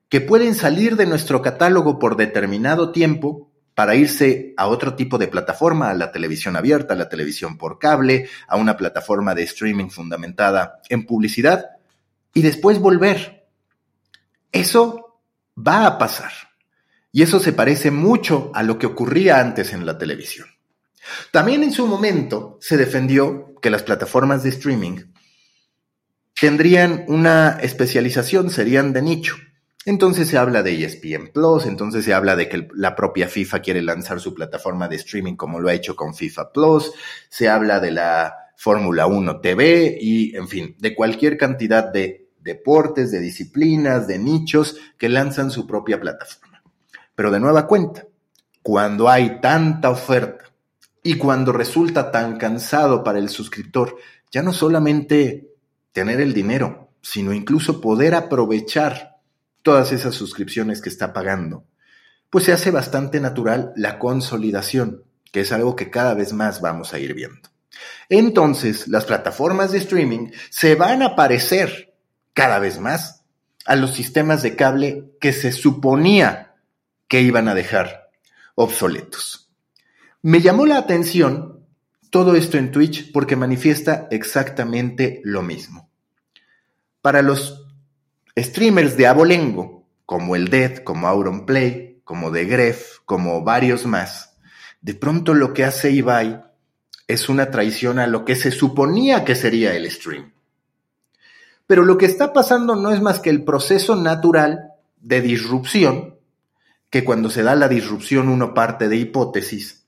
que 0.10 0.20
pueden 0.20 0.56
salir 0.56 0.98
de 0.98 1.06
nuestro 1.06 1.42
catálogo 1.42 1.98
por 1.98 2.18
determinado 2.18 2.92
tiempo 2.92 3.50
para 3.76 3.96
irse 3.96 4.54
a 4.58 4.68
otro 4.68 4.96
tipo 4.96 5.18
de 5.18 5.30
plataforma, 5.30 5.90
a 5.90 5.94
la 5.94 6.12
televisión 6.12 6.58
abierta, 6.58 6.96
a 6.96 6.98
la 6.98 7.08
televisión 7.08 7.58
por 7.58 7.80
cable, 7.80 8.28
a 8.50 8.58
una 8.58 8.76
plataforma 8.76 9.34
de 9.34 9.44
streaming 9.44 9.88
fundamentada 9.88 10.82
en 10.90 11.06
publicidad 11.06 11.66
y 12.34 12.42
después 12.42 12.78
volver. 12.80 13.48
Eso 14.52 15.22
va 15.58 15.86
a 15.86 15.98
pasar. 15.98 16.34
Y 17.14 17.22
eso 17.22 17.40
se 17.40 17.54
parece 17.54 17.90
mucho 17.90 18.52
a 18.54 18.64
lo 18.64 18.78
que 18.78 18.86
ocurría 18.86 19.40
antes 19.40 19.72
en 19.72 19.86
la 19.86 19.98
televisión. 19.98 20.59
También 21.32 21.64
en 21.64 21.72
su 21.72 21.88
momento 21.88 22.58
se 22.62 22.78
defendió 22.78 23.56
que 23.62 23.70
las 23.70 23.84
plataformas 23.84 24.44
de 24.44 24.50
streaming 24.50 24.98
tendrían 26.40 27.06
una 27.08 27.60
especialización, 27.62 28.50
serían 28.50 28.94
de 28.94 29.02
nicho. 29.02 29.36
Entonces 29.86 30.28
se 30.28 30.38
habla 30.38 30.62
de 30.62 30.84
ESPN 30.84 31.32
Plus, 31.34 31.66
entonces 31.66 32.06
se 32.06 32.14
habla 32.14 32.36
de 32.36 32.50
que 32.50 32.68
la 32.74 32.96
propia 32.96 33.28
FIFA 33.28 33.60
quiere 33.60 33.82
lanzar 33.82 34.20
su 34.20 34.34
plataforma 34.34 34.88
de 34.88 34.98
streaming 34.98 35.36
como 35.36 35.60
lo 35.60 35.70
ha 35.70 35.74
hecho 35.74 35.96
con 35.96 36.14
FIFA 36.14 36.52
Plus, 36.52 36.92
se 37.30 37.50
habla 37.50 37.80
de 37.80 37.92
la 37.92 38.36
Fórmula 38.58 39.08
1 39.08 39.40
TV 39.40 39.98
y, 40.02 40.36
en 40.36 40.50
fin, 40.50 40.76
de 40.80 40.94
cualquier 40.94 41.38
cantidad 41.38 41.92
de 41.92 42.30
deportes, 42.40 43.10
de 43.12 43.20
disciplinas, 43.20 44.06
de 44.06 44.20
nichos 44.20 44.76
que 44.98 45.08
lanzan 45.08 45.50
su 45.50 45.66
propia 45.66 46.00
plataforma. 46.00 46.62
Pero 47.16 47.32
de 47.32 47.40
nueva 47.40 47.68
cuenta, 47.68 48.06
cuando 48.62 49.10
hay 49.10 49.40
tanta 49.40 49.90
oferta 49.90 50.49
y 51.04 51.16
cuando 51.16 51.52
resulta 51.52 52.12
tan 52.12 52.38
cansado 52.38 53.04
para 53.04 53.20
el 53.20 53.30
suscriptor, 53.30 53.98
ya 54.32 54.44
no 54.44 54.54
solamente 54.54 55.50
tener 55.92 56.22
el 56.22 56.34
dinero, 56.34 56.92
sino 57.02 57.34
incluso 57.34 57.82
poder 57.82 58.16
aprovechar 58.16 59.18
todas 59.64 59.92
esas 59.92 60.16
suscripciones 60.16 60.82
que 60.82 60.90
está 60.90 61.14
pagando, 61.14 61.66
pues 62.30 62.46
se 62.46 62.54
hace 62.54 62.72
bastante 62.72 63.20
natural 63.20 63.74
la 63.76 64.00
consolidación, 64.00 65.04
que 65.32 65.42
es 65.42 65.52
algo 65.52 65.76
que 65.76 65.90
cada 65.90 66.14
vez 66.14 66.34
más 66.34 66.62
vamos 66.62 66.94
a 66.94 67.00
ir 67.00 67.14
viendo. 67.14 67.50
Entonces, 68.10 68.88
las 68.88 69.06
plataformas 69.06 69.72
de 69.72 69.80
streaming 69.80 70.32
se 70.50 70.76
van 70.76 71.02
a 71.02 71.16
parecer 71.16 71.94
cada 72.34 72.60
vez 72.60 72.80
más 72.80 73.24
a 73.66 73.76
los 73.76 73.92
sistemas 73.92 74.42
de 74.42 74.56
cable 74.56 75.12
que 75.20 75.34
se 75.34 75.52
suponía 75.52 76.56
que 77.08 77.22
iban 77.22 77.48
a 77.48 77.56
dejar 77.56 78.10
obsoletos. 78.56 79.49
Me 80.22 80.42
llamó 80.42 80.66
la 80.66 80.78
atención 80.78 81.66
todo 82.10 82.36
esto 82.36 82.58
en 82.58 82.72
Twitch 82.72 83.14
porque 83.14 83.38
manifiesta 83.38 84.10
exactamente 84.12 85.22
lo 85.24 85.42
mismo. 85.44 85.90
Para 87.02 87.22
los 87.22 87.68
Streamers 88.38 88.98
de 88.98 89.08
abolengo, 89.08 89.88
como 90.06 90.36
el 90.36 90.50
Dead, 90.50 90.80
como 90.80 91.08
Auronplay, 91.08 92.02
como 92.04 92.34
The 92.34 92.44
Gref, 92.46 92.98
como 93.06 93.44
varios 93.46 93.86
más, 93.86 94.36
de 94.82 94.94
pronto 94.94 95.34
lo 95.34 95.54
que 95.54 95.64
hace 95.64 95.92
Ibai 95.92 96.42
es 97.08 97.30
una 97.30 97.50
traición 97.50 97.98
a 97.98 98.08
lo 98.08 98.26
que 98.26 98.36
se 98.36 98.52
suponía 98.52 99.24
que 99.24 99.36
sería 99.36 99.74
el 99.74 99.90
stream. 99.90 100.34
Pero 101.66 101.86
lo 101.86 101.98
que 101.98 102.08
está 102.08 102.34
pasando 102.34 102.76
no 102.76 102.92
es 102.92 103.02
más 103.02 103.20
que 103.20 103.30
el 103.30 103.46
proceso 103.46 103.96
natural 103.96 104.74
de 105.00 105.22
disrupción, 105.22 106.18
que 106.90 107.06
cuando 107.06 107.30
se 107.30 107.44
da 107.44 107.56
la 107.56 107.70
disrupción 107.70 108.28
uno 108.28 108.54
parte 108.54 108.90
de 108.90 108.98
hipótesis, 108.98 109.79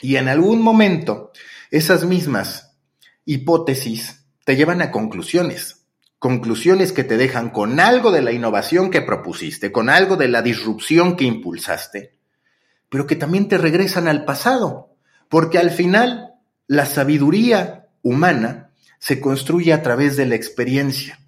y 0.00 0.16
en 0.16 0.28
algún 0.28 0.62
momento 0.62 1.32
esas 1.70 2.04
mismas 2.04 2.76
hipótesis 3.24 4.24
te 4.44 4.56
llevan 4.56 4.82
a 4.82 4.90
conclusiones 4.90 5.80
conclusiones 6.20 6.92
que 6.92 7.02
te 7.02 7.16
dejan 7.16 7.48
con 7.48 7.80
algo 7.80 8.12
de 8.12 8.20
la 8.20 8.30
innovación 8.30 8.90
que 8.90 9.00
propusiste, 9.00 9.72
con 9.72 9.88
algo 9.88 10.16
de 10.16 10.28
la 10.28 10.42
disrupción 10.42 11.16
que 11.16 11.24
impulsaste, 11.24 12.14
pero 12.90 13.06
que 13.06 13.16
también 13.16 13.48
te 13.48 13.56
regresan 13.56 14.06
al 14.06 14.26
pasado, 14.26 14.94
porque 15.30 15.58
al 15.58 15.70
final 15.70 16.34
la 16.66 16.84
sabiduría 16.84 17.88
humana 18.02 18.70
se 18.98 19.18
construye 19.18 19.72
a 19.72 19.82
través 19.82 20.18
de 20.18 20.26
la 20.26 20.34
experiencia. 20.34 21.18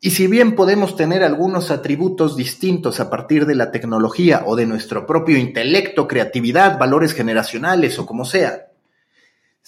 Y 0.00 0.10
si 0.10 0.28
bien 0.28 0.54
podemos 0.54 0.94
tener 0.94 1.24
algunos 1.24 1.72
atributos 1.72 2.36
distintos 2.36 3.00
a 3.00 3.10
partir 3.10 3.46
de 3.46 3.56
la 3.56 3.72
tecnología 3.72 4.44
o 4.46 4.54
de 4.54 4.64
nuestro 4.64 5.06
propio 5.06 5.36
intelecto, 5.36 6.06
creatividad, 6.06 6.78
valores 6.78 7.14
generacionales 7.14 7.98
o 7.98 8.06
como 8.06 8.24
sea, 8.24 8.68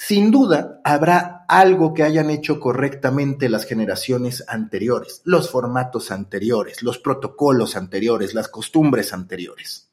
sin 0.03 0.31
duda, 0.31 0.81
habrá 0.85 1.45
algo 1.49 1.93
que 1.93 2.05
hayan 2.05 2.31
hecho 2.31 2.59
correctamente 2.61 3.49
las 3.49 3.67
generaciones 3.67 4.45
anteriores, 4.49 5.21
los 5.25 5.51
formatos 5.51 6.11
anteriores, 6.11 6.83
los 6.83 6.99
protocolos 6.99 7.77
anteriores, 7.77 8.33
las 8.33 8.49
costumbres 8.49 9.13
anteriores. 9.13 9.91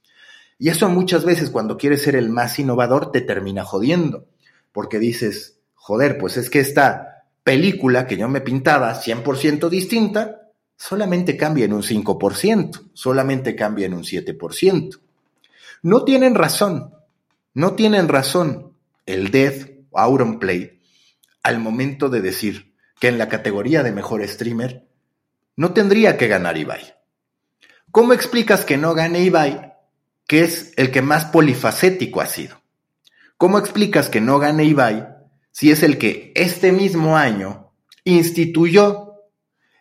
Y 0.60 0.70
eso 0.70 0.88
muchas 0.88 1.26
veces 1.26 1.50
cuando 1.50 1.78
quieres 1.78 2.04
ser 2.04 2.16
el 2.16 2.30
más 2.30 2.58
innovador 2.58 3.12
te 3.12 3.22
termina 3.22 3.66
jodiendo, 3.66 4.26
porque 4.72 4.98
dices, 5.00 5.60
joder, 5.74 6.18
pues 6.18 6.38
es 6.38 6.50
que 6.50 6.60
esta 6.60 7.17
película 7.48 8.06
que 8.06 8.18
yo 8.18 8.28
me 8.28 8.42
pintaba 8.42 8.94
100% 8.94 9.70
distinta, 9.70 10.50
solamente 10.76 11.38
cambia 11.38 11.64
en 11.64 11.72
un 11.72 11.82
5%, 11.82 12.90
solamente 12.92 13.56
cambia 13.56 13.86
en 13.86 13.94
un 13.94 14.04
7%. 14.04 15.00
No 15.82 16.04
tienen 16.04 16.36
razón, 16.36 16.94
no 17.54 17.74
tienen 17.74 18.10
razón. 18.10 18.74
El 19.06 19.32
Death 19.32 19.70
Auronplay 19.94 20.82
al 21.42 21.60
momento 21.60 22.10
de 22.10 22.20
decir 22.20 22.74
que 23.00 23.08
en 23.08 23.18
la 23.18 23.30
categoría 23.30 23.82
de 23.82 23.94
mejor 23.94 24.28
streamer 24.28 24.86
no 25.56 25.72
tendría 25.72 26.18
que 26.18 26.28
ganar 26.28 26.58
Ibai. 26.58 26.96
¿Cómo 27.92 28.12
explicas 28.12 28.66
que 28.66 28.76
no 28.76 28.94
gane 28.94 29.22
Ibai, 29.22 29.72
que 30.28 30.44
es 30.44 30.74
el 30.76 30.92
que 30.92 31.02
más 31.02 31.24
polifacético 31.24 32.20
ha 32.20 32.28
sido? 32.28 32.62
¿Cómo 33.38 33.58
explicas 33.58 34.10
que 34.10 34.20
no 34.20 34.38
gane 34.38 34.66
Ibai 34.66 35.17
si 35.58 35.72
es 35.72 35.82
el 35.82 35.98
que 35.98 36.32
este 36.36 36.72
mismo 36.72 37.18
año 37.18 37.72
instituyó 38.04 39.16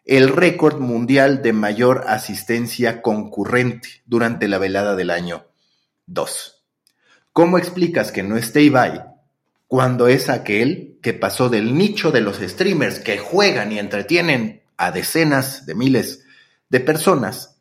el 0.06 0.30
récord 0.30 0.80
mundial 0.80 1.42
de 1.42 1.52
mayor 1.52 2.04
asistencia 2.06 3.02
concurrente 3.02 4.02
durante 4.06 4.49
la 4.49 4.56
velada 4.56 4.97
del 4.97 5.11
año 5.11 5.45
2? 6.06 6.64
¿Cómo 7.35 7.59
explicas 7.59 8.11
que 8.11 8.23
no 8.23 8.38
esté 8.38 8.62
Ibai 8.62 9.04
cuando 9.68 10.09
es 10.09 10.30
aquel 10.30 10.99
que 11.02 11.12
pasó 11.12 11.50
del 11.50 11.76
nicho 11.76 12.11
de 12.11 12.23
los 12.23 12.38
streamers 12.38 12.99
que 12.99 13.18
juegan 13.18 13.71
y 13.71 13.78
entretienen 13.78 14.62
a 14.78 14.92
decenas 14.92 15.66
de 15.66 15.75
miles 15.75 16.25
de 16.71 16.80
personas 16.80 17.59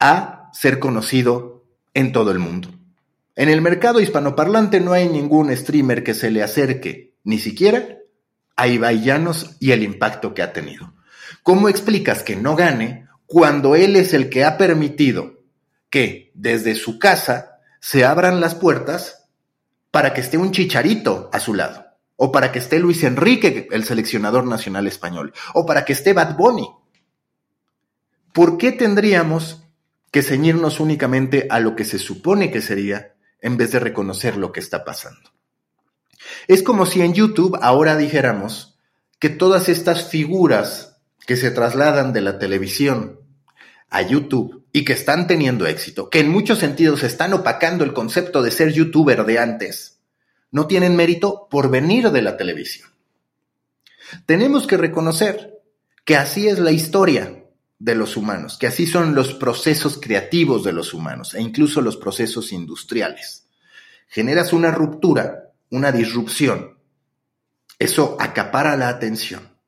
a 0.00 0.50
ser 0.52 0.80
conocido 0.80 1.64
en 1.94 2.12
todo 2.12 2.30
el 2.30 2.40
mundo. 2.40 2.73
En 3.36 3.48
el 3.48 3.60
mercado 3.62 4.00
hispanoparlante 4.00 4.80
no 4.80 4.92
hay 4.92 5.08
ningún 5.08 5.54
streamer 5.56 6.04
que 6.04 6.14
se 6.14 6.30
le 6.30 6.42
acerque, 6.42 7.14
ni 7.24 7.38
siquiera 7.38 7.98
a 8.56 8.68
Ibai 8.68 9.02
Llanos 9.02 9.56
y 9.58 9.72
el 9.72 9.82
impacto 9.82 10.34
que 10.34 10.42
ha 10.42 10.52
tenido. 10.52 10.94
¿Cómo 11.42 11.68
explicas 11.68 12.22
que 12.22 12.36
no 12.36 12.54
gane 12.54 13.08
cuando 13.26 13.74
él 13.74 13.96
es 13.96 14.14
el 14.14 14.28
que 14.28 14.44
ha 14.44 14.56
permitido 14.56 15.42
que 15.90 16.30
desde 16.34 16.74
su 16.76 16.98
casa 16.98 17.58
se 17.80 18.04
abran 18.04 18.40
las 18.40 18.54
puertas 18.54 19.28
para 19.90 20.14
que 20.14 20.20
esté 20.20 20.38
un 20.38 20.52
chicharito 20.52 21.30
a 21.32 21.40
su 21.40 21.54
lado, 21.54 21.86
o 22.16 22.32
para 22.32 22.52
que 22.52 22.58
esté 22.58 22.78
Luis 22.78 23.02
Enrique, 23.04 23.68
el 23.70 23.84
seleccionador 23.84 24.46
nacional 24.46 24.86
español, 24.86 25.32
o 25.54 25.66
para 25.66 25.84
que 25.84 25.92
esté 25.92 26.12
Bad 26.12 26.36
Bunny. 26.36 26.68
¿Por 28.32 28.58
qué 28.58 28.72
tendríamos 28.72 29.62
que 30.10 30.22
ceñirnos 30.22 30.80
únicamente 30.80 31.46
a 31.50 31.60
lo 31.60 31.76
que 31.76 31.84
se 31.84 31.98
supone 31.98 32.50
que 32.50 32.60
sería 32.60 33.13
en 33.44 33.58
vez 33.58 33.72
de 33.72 33.78
reconocer 33.78 34.38
lo 34.38 34.52
que 34.52 34.60
está 34.60 34.84
pasando? 34.84 35.30
Es 36.48 36.62
como 36.62 36.86
si 36.86 37.02
en 37.02 37.12
YouTube 37.12 37.58
ahora 37.60 37.94
dijéramos 37.94 38.78
que 39.18 39.28
todas 39.28 39.68
estas 39.68 40.08
figuras 40.08 40.96
que 41.26 41.36
se 41.36 41.50
trasladan 41.50 42.14
de 42.14 42.22
la 42.22 42.38
televisión 42.38 43.20
a 43.90 44.00
YouTube 44.00 44.64
y 44.72 44.86
que 44.86 44.94
están 44.94 45.26
teniendo 45.26 45.66
éxito, 45.66 46.08
que 46.08 46.20
en 46.20 46.30
muchos 46.30 46.58
sentidos 46.58 47.02
están 47.02 47.34
opacando 47.34 47.84
el 47.84 47.92
concepto 47.92 48.42
de 48.42 48.50
ser 48.50 48.72
youtuber 48.72 49.26
de 49.26 49.38
antes, 49.38 50.00
no 50.50 50.66
tienen 50.66 50.96
mérito 50.96 51.46
por 51.50 51.70
venir 51.70 52.10
de 52.10 52.22
la 52.22 52.38
televisión. 52.38 52.88
Tenemos 54.24 54.66
que 54.66 54.78
reconocer 54.78 55.60
que 56.06 56.16
así 56.16 56.48
es 56.48 56.58
la 56.58 56.72
historia 56.72 57.43
de 57.84 57.94
los 57.94 58.16
humanos, 58.16 58.56
que 58.56 58.66
así 58.66 58.86
son 58.86 59.14
los 59.14 59.34
procesos 59.34 59.98
creativos 60.00 60.64
de 60.64 60.72
los 60.72 60.94
humanos 60.94 61.34
e 61.34 61.42
incluso 61.42 61.82
los 61.82 61.98
procesos 61.98 62.50
industriales. 62.50 63.46
Generas 64.08 64.54
una 64.54 64.70
ruptura, 64.70 65.50
una 65.68 65.92
disrupción. 65.92 66.78
Eso 67.78 68.16
acapara 68.18 68.74
la 68.78 68.88
atención. 68.88 69.58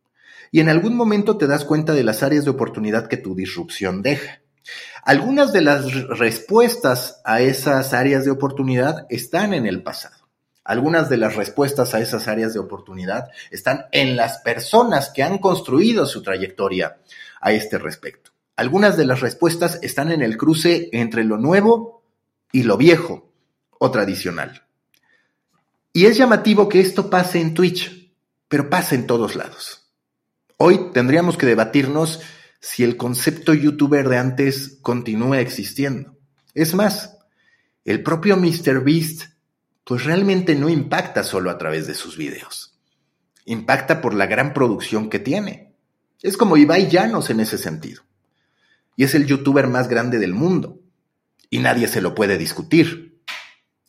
Y 0.51 0.61
en 0.61 0.71
algún 0.71 0.97
momento 0.97 1.37
te 1.37 1.47
das 1.47 1.67
cuenta 1.67 1.93
de 1.93 2.05
las 2.05 2.23
áreas 2.23 2.45
de 2.47 2.53
oportunidad 2.53 3.07
que 3.07 3.19
tu 3.19 3.35
disrupción 3.35 4.01
deja. 4.01 4.41
Algunas 5.03 5.53
de 5.53 5.61
las 5.61 5.93
respuestas 6.09 7.21
a 7.23 7.43
esas 7.43 7.93
áreas 7.93 8.25
de 8.25 8.31
oportunidad 8.31 9.05
están 9.11 9.53
en 9.53 9.67
el 9.67 9.83
pasado. 9.83 10.26
Algunas 10.67 11.09
de 11.09 11.17
las 11.17 11.37
respuestas 11.37 11.95
a 11.95 12.01
esas 12.01 12.27
áreas 12.27 12.53
de 12.53 12.59
oportunidad 12.59 13.29
están 13.53 13.87
en 13.93 14.17
las 14.17 14.39
personas 14.39 15.11
que 15.11 15.23
han 15.23 15.39
construido 15.39 16.07
su 16.07 16.23
trayectoria 16.23 16.99
a 17.41 17.53
este 17.53 17.79
respecto. 17.79 18.33
Algunas 18.57 18.97
de 18.97 19.05
las 19.05 19.21
respuestas 19.21 19.79
están 19.83 20.11
en 20.11 20.23
el 20.23 20.37
cruce 20.37 20.89
entre 20.93 21.23
lo 21.23 21.37
nuevo 21.37 22.03
y 22.51 22.65
lo 22.65 22.77
viejo 22.77 23.31
o 23.79 23.93
tradicional. 23.93 24.65
Y 25.93 26.07
es 26.07 26.17
llamativo 26.17 26.69
que 26.69 26.81
esto 26.81 27.11
pase 27.11 27.41
en 27.41 27.55
Twitch, 27.55 28.13
pero 28.49 28.69
pasa 28.69 28.97
en 28.97 29.07
todos 29.07 29.37
lados. 29.37 29.87
Hoy 30.57 30.91
tendríamos 30.93 31.37
que 31.37 31.47
debatirnos 31.47 32.23
si 32.59 32.83
el 32.83 32.97
concepto 32.97 33.55
youtuber 33.55 34.09
de 34.09 34.19
antes 34.19 34.79
continúa 34.83 35.39
existiendo. 35.39 36.17
Es 36.55 36.75
más, 36.75 37.19
el 37.85 38.03
propio 38.03 38.37
MrBeast 38.37 39.36
pues 39.87 40.05
realmente 40.05 40.57
no 40.57 40.69
impacta 40.69 41.23
solo 41.23 41.49
a 41.49 41.59
través 41.59 41.87
de 41.87 41.95
sus 41.95 42.17
videos. 42.17 42.77
Impacta 43.45 44.01
por 44.01 44.15
la 44.15 44.27
gran 44.27 44.53
producción 44.53 45.09
que 45.09 45.21
tiene. 45.21 45.77
Es 46.23 46.37
como 46.37 46.57
Ibai 46.57 46.91
Llanos 46.91 47.31
en 47.31 47.39
ese 47.39 47.57
sentido. 47.57 48.03
Y 48.97 49.05
es 49.05 49.15
el 49.15 49.27
youtuber 49.27 49.69
más 49.69 49.87
grande 49.87 50.19
del 50.19 50.35
mundo. 50.35 50.81
Y 51.51 51.61
nadie 51.61 51.87
se 51.87 52.01
lo 52.01 52.17
puede 52.17 52.37
discutir. 52.37 53.21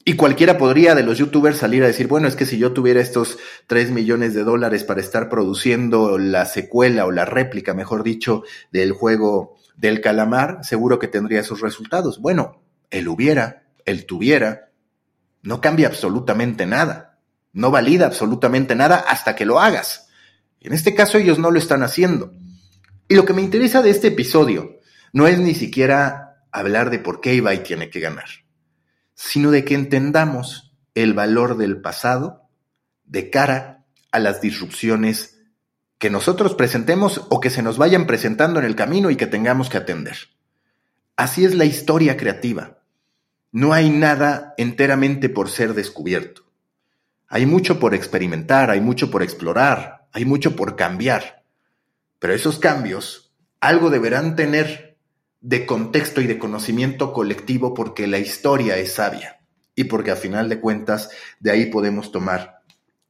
Y 0.06 0.14
cualquiera 0.14 0.60
podría 0.60 0.94
de 0.94 1.02
los 1.02 1.18
youtubers 1.18 1.58
salir 1.58 1.84
a 1.84 1.88
decir, 1.88 2.08
bueno, 2.08 2.28
es 2.28 2.36
que 2.36 2.46
si 2.46 2.60
yo 2.60 2.74
tuviera 2.74 3.02
estos 3.02 3.40
3 3.66 3.90
millones 3.90 4.36
de 4.36 4.44
dólares 4.44 4.84
para 4.84 5.02
estar 5.02 5.30
produciendo 5.30 6.20
la 6.20 6.46
secuela 6.46 7.06
o 7.08 7.12
la 7.12 7.26
réplica, 7.26 7.74
mejor 7.74 8.04
dicho, 8.04 8.44
del 8.72 8.92
juego 8.92 9.56
del 9.76 10.00
calamar, 10.00 10.60
seguro 10.62 11.00
que 11.00 11.08
tendría 11.08 11.40
esos 11.40 11.62
resultados. 11.62 12.22
Bueno, 12.22 12.62
él 12.92 13.08
hubiera, 13.08 13.64
él 13.86 14.06
tuviera, 14.06 14.67
no 15.42 15.62
cambia 15.62 15.88
absolutamente 15.88 16.66
nada, 16.66 17.20
no 17.54 17.72
valida 17.72 18.06
absolutamente 18.06 18.76
nada 18.76 18.98
hasta 18.98 19.36
que 19.36 19.46
lo 19.46 19.60
hagas. 19.60 20.10
En 20.60 20.74
este 20.74 20.96
caso 20.96 21.18
ellos 21.18 21.40
no 21.40 21.52
lo 21.52 21.60
están 21.60 21.84
haciendo. 21.84 22.34
Y 23.08 23.16
lo 23.16 23.26
que 23.26 23.34
me 23.34 23.42
interesa 23.42 23.82
de 23.82 23.90
este 23.90 24.08
episodio 24.08 24.80
no 25.14 25.28
es 25.28 25.40
ni 25.40 25.56
siquiera 25.56 26.44
hablar 26.52 26.90
de 26.90 27.00
por 27.00 27.22
qué 27.22 27.36
Ibai 27.36 27.64
tiene 27.64 27.90
que 27.90 28.00
ganar, 28.00 28.28
sino 29.14 29.52
de 29.52 29.64
que 29.64 29.76
entendamos 29.76 30.76
el 30.96 31.14
valor 31.14 31.58
del 31.58 31.82
pasado 31.82 32.50
de 33.06 33.30
cara 33.30 33.86
a 34.12 34.20
las 34.20 34.42
disrupciones 34.42 35.40
que 35.98 36.10
nosotros 36.10 36.54
presentemos 36.54 37.26
o 37.30 37.40
que 37.40 37.50
se 37.50 37.62
nos 37.62 37.78
vayan 37.78 38.06
presentando 38.06 38.60
en 38.60 38.66
el 38.66 38.76
camino 38.76 39.10
y 39.10 39.16
que 39.16 39.28
tengamos 39.28 39.70
que 39.70 39.78
atender. 39.78 40.18
Así 41.16 41.46
es 41.46 41.56
la 41.56 41.66
historia 41.66 42.18
creativa. 42.18 42.77
No 43.52 43.74
hay 43.74 43.90
nada 43.90 44.54
enteramente 44.58 45.30
por 45.30 45.50
ser 45.50 45.74
descubierto. 45.74 46.44
Hay 47.28 47.46
mucho 47.46 47.80
por 47.80 47.94
experimentar, 47.94 48.70
hay 48.70 48.82
mucho 48.82 49.12
por 49.12 49.24
explorar, 49.24 50.08
hay 50.14 50.26
mucho 50.26 50.56
por 50.56 50.76
cambiar. 50.76 51.44
Pero 52.20 52.34
esos 52.34 52.60
cambios 52.60 53.34
algo 53.60 53.90
deberán 53.90 54.36
tener 54.36 54.98
de 55.42 55.66
contexto 55.66 56.22
y 56.22 56.28
de 56.28 56.38
conocimiento 56.38 57.14
colectivo 57.14 57.74
porque 57.74 58.08
la 58.08 58.20
historia 58.20 58.78
es 58.78 58.94
sabia 58.94 59.40
y 59.76 59.86
porque 59.86 60.12
a 60.12 60.16
final 60.16 60.50
de 60.50 60.60
cuentas 60.60 61.10
de 61.40 61.52
ahí 61.52 61.68
podemos 61.68 62.12
tomar 62.12 62.64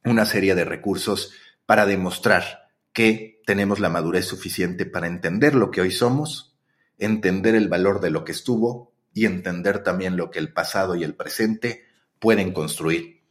una 0.04 0.24
serie 0.24 0.54
de 0.54 0.64
recursos 0.64 1.32
para 1.66 1.86
demostrar 1.86 2.70
que 2.92 3.40
tenemos 3.46 3.80
la 3.80 3.88
madurez 3.88 4.26
suficiente 4.26 4.86
para 4.86 5.06
entender 5.06 5.54
lo 5.54 5.70
que 5.70 5.80
hoy 5.80 5.90
somos, 5.90 6.56
entender 6.98 7.54
el 7.54 7.68
valor 7.68 8.00
de 8.00 8.10
lo 8.10 8.24
que 8.24 8.32
estuvo 8.32 8.87
y 9.12 9.26
entender 9.26 9.82
también 9.82 10.16
lo 10.16 10.30
que 10.30 10.38
el 10.38 10.52
pasado 10.52 10.94
y 10.96 11.04
el 11.04 11.14
presente 11.14 11.84
pueden 12.18 12.52
construir 12.52 13.22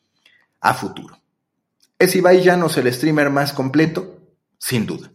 a 0.60 0.74
futuro. 0.74 1.22
¿Es 2.00 2.16
Ibai 2.16 2.44
Llanos 2.44 2.78
el 2.78 2.92
streamer 2.94 3.30
más 3.30 3.54
completo? 3.54 4.22
Sin 4.58 4.86
duda. 4.86 5.12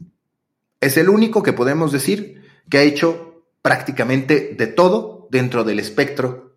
Es 0.81 0.97
el 0.97 1.09
único 1.09 1.43
que 1.43 1.53
podemos 1.53 1.93
decir 1.93 2.43
que 2.69 2.79
ha 2.79 2.83
hecho 2.83 3.47
prácticamente 3.63 4.55
de 4.59 4.67
todo 4.67 5.29
dentro 5.31 5.63
del 5.65 5.79
espectro 5.79 6.57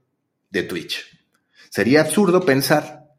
de 0.50 0.64
Twitch. 0.64 1.06
Sería 1.70 2.02
absurdo 2.02 2.42
pensar 2.42 3.10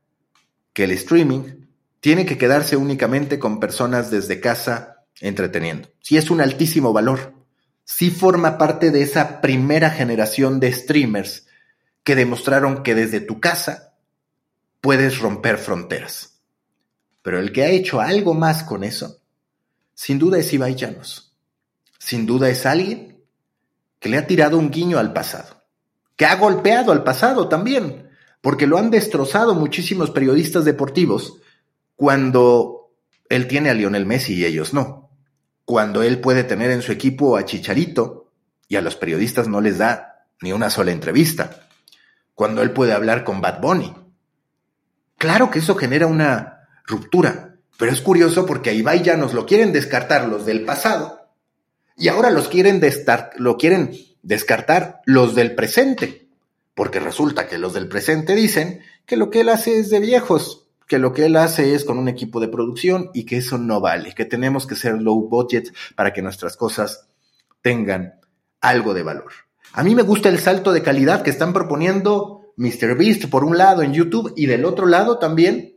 que 0.73 0.85
el 0.85 0.91
streaming 0.93 1.67
tiene 2.01 2.27
que 2.27 2.39
quedarse 2.39 2.77
únicamente 2.77 3.39
con 3.39 3.61
personas 3.61 4.11
desde 4.11 4.41
casa 4.41 5.05
entreteniendo. 5.21 5.89
Si 6.01 6.17
es 6.17 6.31
un 6.31 6.41
altísimo 6.41 6.93
valor, 6.93 7.35
sí 7.87 8.11
forma 8.11 8.59
parte 8.59 8.91
de 8.91 9.01
esa 9.01 9.41
primera 9.41 9.91
generación 9.91 10.61
de 10.61 10.73
streamers 10.73 11.47
que 12.03 12.17
demostraron 12.17 12.83
que 12.83 12.95
desde 12.95 13.21
tu 13.21 13.41
casa 13.41 13.95
puedes 14.81 15.21
romper 15.21 15.57
fronteras. 15.57 16.41
Pero 17.23 17.39
el 17.39 17.53
que 17.53 17.63
ha 17.63 17.71
hecho 17.71 18.01
algo 18.01 18.35
más 18.35 18.65
con 18.65 18.85
eso, 18.85 19.21
sin 19.95 20.19
duda 20.19 20.39
es 20.39 20.53
Ibai 20.53 20.75
Llanos. 20.75 21.35
Sin 21.99 22.27
duda 22.27 22.51
es 22.51 22.67
alguien 22.67 23.25
que 23.99 24.09
le 24.09 24.19
ha 24.19 24.27
tirado 24.27 24.59
un 24.59 24.71
guiño 24.71 24.99
al 24.99 25.13
pasado, 25.13 25.65
que 26.17 26.27
ha 26.27 26.37
golpeado 26.37 26.93
al 26.93 27.05
pasado 27.05 27.49
también, 27.49 28.11
porque 28.41 28.67
lo 28.67 28.79
han 28.79 28.91
destrozado 28.91 29.55
muchísimos 29.55 30.11
periodistas 30.11 30.65
deportivos 30.65 31.39
cuando 31.95 32.93
él 33.29 33.47
tiene 33.49 33.71
a 33.71 33.75
Lionel 33.75 34.07
Messi 34.07 34.35
y 34.35 34.45
ellos 34.45 34.75
no 34.75 35.06
cuando 35.67 36.05
él 36.05 36.21
puede 36.21 36.45
tener 36.45 36.71
en 36.71 36.81
su 36.81 36.93
equipo 36.93 37.37
a 37.37 37.45
Chicharito 37.45 38.31
y 38.69 38.77
a 38.77 38.81
los 38.81 38.97
periodistas 38.97 39.49
no 39.49 39.61
les 39.61 39.79
da 39.79 40.25
ni 40.41 40.53
una 40.53 40.71
sola 40.71 40.93
entrevista, 40.93 41.69
cuando 42.35 42.63
él 42.63 42.71
puede 42.71 42.93
hablar 42.93 43.25
con 43.25 43.41
Bad 43.41 43.61
Bunny. 43.61 43.93
Claro 45.19 45.51
que 45.51 45.59
eso 45.59 45.75
genera 45.75 46.07
una 46.07 46.69
ruptura, 46.87 47.57
pero 47.79 47.91
es 47.91 48.01
curioso 48.01 48.47
porque 48.47 48.71
a 48.71 48.73
Ibai 48.75 49.03
ya 49.03 49.17
nos 49.17 49.35
lo 49.35 49.45
quieren 49.45 49.73
descartar 49.73 50.29
los 50.29 50.47
del 50.47 50.65
pasado 50.65 51.33
y 51.97 52.09
ahora 52.09 52.31
los 52.31 52.49
quieren 52.49 52.81
lo 53.39 53.57
quieren 53.57 53.99
descartar 54.23 55.01
los 55.05 55.35
del 55.35 55.57
presente, 55.57 56.29
porque 56.75 57.01
resulta 57.01 57.49
que 57.49 57.59
los 57.59 57.75
del 57.75 57.89
presente 57.89 58.37
dicen 58.37 58.83
que 59.05 59.17
lo 59.17 59.31
que 59.31 59.41
él 59.41 59.49
hace 59.49 59.81
es 59.81 59.91
de 59.91 59.99
viejos, 59.99 60.66
que 60.87 60.99
lo 60.99 61.13
que 61.13 61.27
él 61.27 61.37
hace 61.37 61.75
es 61.75 61.85
con 61.85 61.99
un 61.99 62.09
equipo 62.09 62.41
de 62.41 62.49
producción 62.49 63.11
y 63.13 63.25
que 63.25 63.39
eso 63.39 63.59
no 63.59 63.81
vale, 63.81 64.15
que 64.15 64.25
tenemos 64.25 64.67
que 64.67 64.77
ser 64.77 65.01
low 65.01 65.29
budget 65.29 65.73
para 65.95 66.13
que 66.13 66.23
nuestras 66.23 66.57
cosas 66.57 67.09
tengan 67.61 68.21
algo 68.61 68.95
de 68.95 69.03
valor. 69.03 69.33
A 69.73 69.83
mí 69.83 69.95
me 69.95 70.03
gusta 70.03 70.29
el 70.29 70.39
salto 70.39 70.73
de 70.73 70.83
calidad 70.83 71.23
que 71.23 71.31
están 71.31 71.53
proponiendo 71.53 72.53
MrBeast 72.57 73.27
por 73.27 73.45
un 73.45 73.59
lado 73.59 73.83
en 73.83 73.93
YouTube 73.93 74.33
y 74.37 74.47
del 74.47 74.65
otro 74.65 74.87
lado 74.87 75.19
también 75.19 75.77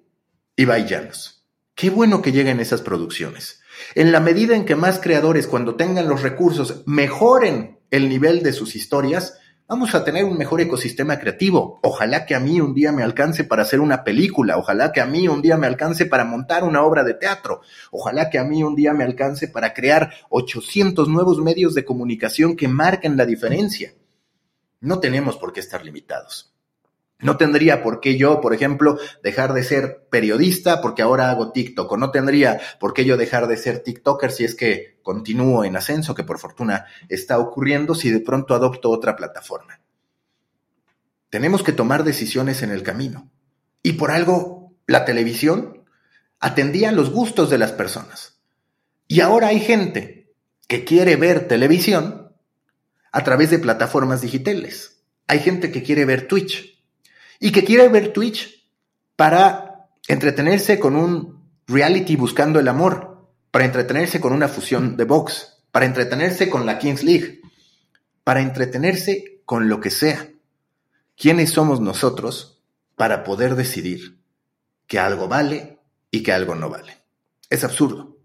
Ibai 0.56 0.88
Llanos. 0.88 1.46
Qué 1.76 1.90
bueno 1.90 2.22
que 2.22 2.32
lleguen 2.32 2.60
esas 2.60 2.82
producciones. 2.82 3.62
En 3.96 4.12
la 4.12 4.20
medida 4.20 4.56
en 4.56 4.66
que 4.66 4.76
más 4.76 5.00
creadores, 5.00 5.48
cuando 5.48 5.76
tengan 5.76 6.08
los 6.08 6.22
recursos, 6.22 6.84
mejoren 6.86 7.80
el 7.90 8.10
nivel 8.10 8.44
de 8.44 8.54
sus 8.54 8.76
historias, 8.76 9.40
vamos 9.70 9.94
a 9.94 10.04
tener 10.04 10.26
un 10.26 10.36
mejor 10.36 10.62
ecosistema 10.62 11.20
creativo. 11.20 11.80
Ojalá 11.84 12.26
que 12.26 12.34
a 12.34 12.40
mí 12.40 12.60
un 12.60 12.74
día 12.74 12.92
me 12.92 13.04
alcance 13.04 13.44
para 13.44 13.62
hacer 13.62 13.80
una 13.80 14.04
película, 14.04 14.58
ojalá 14.58 14.92
que 14.92 15.00
a 15.00 15.06
mí 15.06 15.28
un 15.28 15.44
día 15.44 15.58
me 15.58 15.68
alcance 15.68 16.08
para 16.08 16.26
montar 16.26 16.64
una 16.64 16.82
obra 16.82 17.04
de 17.04 17.14
teatro, 17.14 17.62
ojalá 17.92 18.32
que 18.32 18.40
a 18.40 18.44
mí 18.44 18.64
un 18.64 18.76
día 18.76 18.94
me 18.94 19.04
alcance 19.04 19.48
para 19.48 19.76
crear 19.76 20.12
800 20.30 21.08
nuevos 21.08 21.38
medios 21.40 21.76
de 21.76 21.86
comunicación 21.86 22.56
que 22.56 22.68
marquen 22.68 23.16
la 23.16 23.28
diferencia. 23.28 23.94
No 24.82 25.00
tenemos 25.00 25.38
por 25.38 25.54
qué 25.54 25.60
estar 25.60 25.86
limitados. 25.86 26.52
No 27.22 27.36
tendría 27.36 27.84
por 27.84 28.00
qué 28.00 28.18
yo, 28.18 28.40
por 28.40 28.54
ejemplo, 28.54 28.98
dejar 29.22 29.54
de 29.54 29.64
ser 29.64 30.08
periodista 30.10 30.82
porque 30.82 31.02
ahora 31.02 31.30
hago 31.30 31.52
TikTok. 31.52 31.92
O 31.92 31.98
no 31.98 32.12
tendría 32.12 32.62
por 32.80 32.94
qué 32.94 33.04
yo 33.04 33.18
dejar 33.18 33.48
de 33.48 33.58
ser 33.58 33.80
TikToker 33.80 34.32
si 34.32 34.46
es 34.46 34.56
que 34.56 35.00
continúo 35.04 35.66
en 35.66 35.76
ascenso, 35.76 36.16
que 36.16 36.24
por 36.24 36.40
fortuna 36.40 36.86
está 37.10 37.38
ocurriendo, 37.38 37.94
si 37.94 38.10
de 38.10 38.22
pronto 38.22 38.56
adopto 38.56 38.90
otra 38.90 39.18
plataforma. 39.18 39.82
Tenemos 41.30 41.62
que 41.62 41.74
tomar 41.74 42.06
decisiones 42.06 42.64
en 42.64 42.72
el 42.72 42.84
camino. 42.84 43.30
Y 43.84 43.94
por 43.94 44.12
algo, 44.12 44.74
la 44.88 45.04
televisión 45.04 45.84
atendía 46.40 46.94
los 46.94 47.12
gustos 47.12 47.50
de 47.50 47.58
las 47.58 47.74
personas. 47.74 48.40
Y 49.08 49.20
ahora 49.20 49.48
hay 49.48 49.60
gente 49.60 50.32
que 50.70 50.86
quiere 50.86 51.18
ver 51.18 51.50
televisión 51.50 52.32
a 53.12 53.24
través 53.26 53.50
de 53.50 53.60
plataformas 53.60 54.22
digitales. 54.22 55.02
Hay 55.28 55.40
gente 55.40 55.72
que 55.72 55.84
quiere 55.84 56.06
ver 56.06 56.28
Twitch 56.28 56.79
y 57.40 57.52
que 57.52 57.64
quiere 57.64 57.88
ver 57.88 58.14
Twitch 58.14 58.68
para 59.16 59.90
entretenerse 60.08 60.80
con 60.80 60.96
un 60.96 61.50
reality 61.68 62.16
buscando 62.16 62.60
el 62.60 62.68
amor, 62.68 63.30
para 63.52 63.66
entretenerse 63.66 64.20
con 64.20 64.34
una 64.34 64.48
fusión 64.48 64.98
de 64.98 65.06
box, 65.06 65.64
para 65.72 65.86
entretenerse 65.86 66.50
con 66.50 66.66
la 66.66 66.80
Kings 66.80 67.04
League, 67.04 67.42
para 68.24 68.42
entretenerse 68.42 69.42
con 69.46 69.70
lo 69.70 69.80
que 69.80 69.90
sea. 69.90 70.30
¿Quiénes 71.16 71.52
somos 71.52 71.82
nosotros 71.82 72.62
para 72.96 73.24
poder 73.24 73.56
decidir 73.56 74.20
que 74.88 75.00
algo 75.00 75.28
vale 75.28 75.80
y 76.12 76.24
que 76.24 76.32
algo 76.32 76.56
no 76.56 76.70
vale? 76.70 76.98
Es 77.50 77.64
absurdo. 77.64 78.18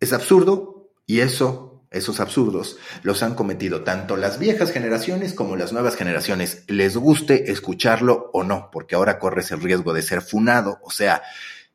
Es 0.00 0.12
absurdo 0.12 0.90
y 1.06 1.20
eso, 1.20 1.65
esos 1.96 2.20
absurdos, 2.20 2.78
los 3.02 3.22
han 3.22 3.34
cometido 3.34 3.82
tanto 3.82 4.16
las 4.16 4.38
viejas 4.38 4.72
generaciones 4.72 5.34
como 5.34 5.56
las 5.56 5.72
nuevas 5.72 5.96
generaciones, 5.96 6.64
les 6.68 6.96
guste 6.96 7.50
escucharlo 7.50 8.30
o 8.32 8.44
no, 8.44 8.70
porque 8.70 8.94
ahora 8.94 9.18
corres 9.18 9.50
el 9.50 9.62
riesgo 9.62 9.92
de 9.92 10.02
ser 10.02 10.22
funado, 10.22 10.78
o 10.82 10.90
sea, 10.90 11.22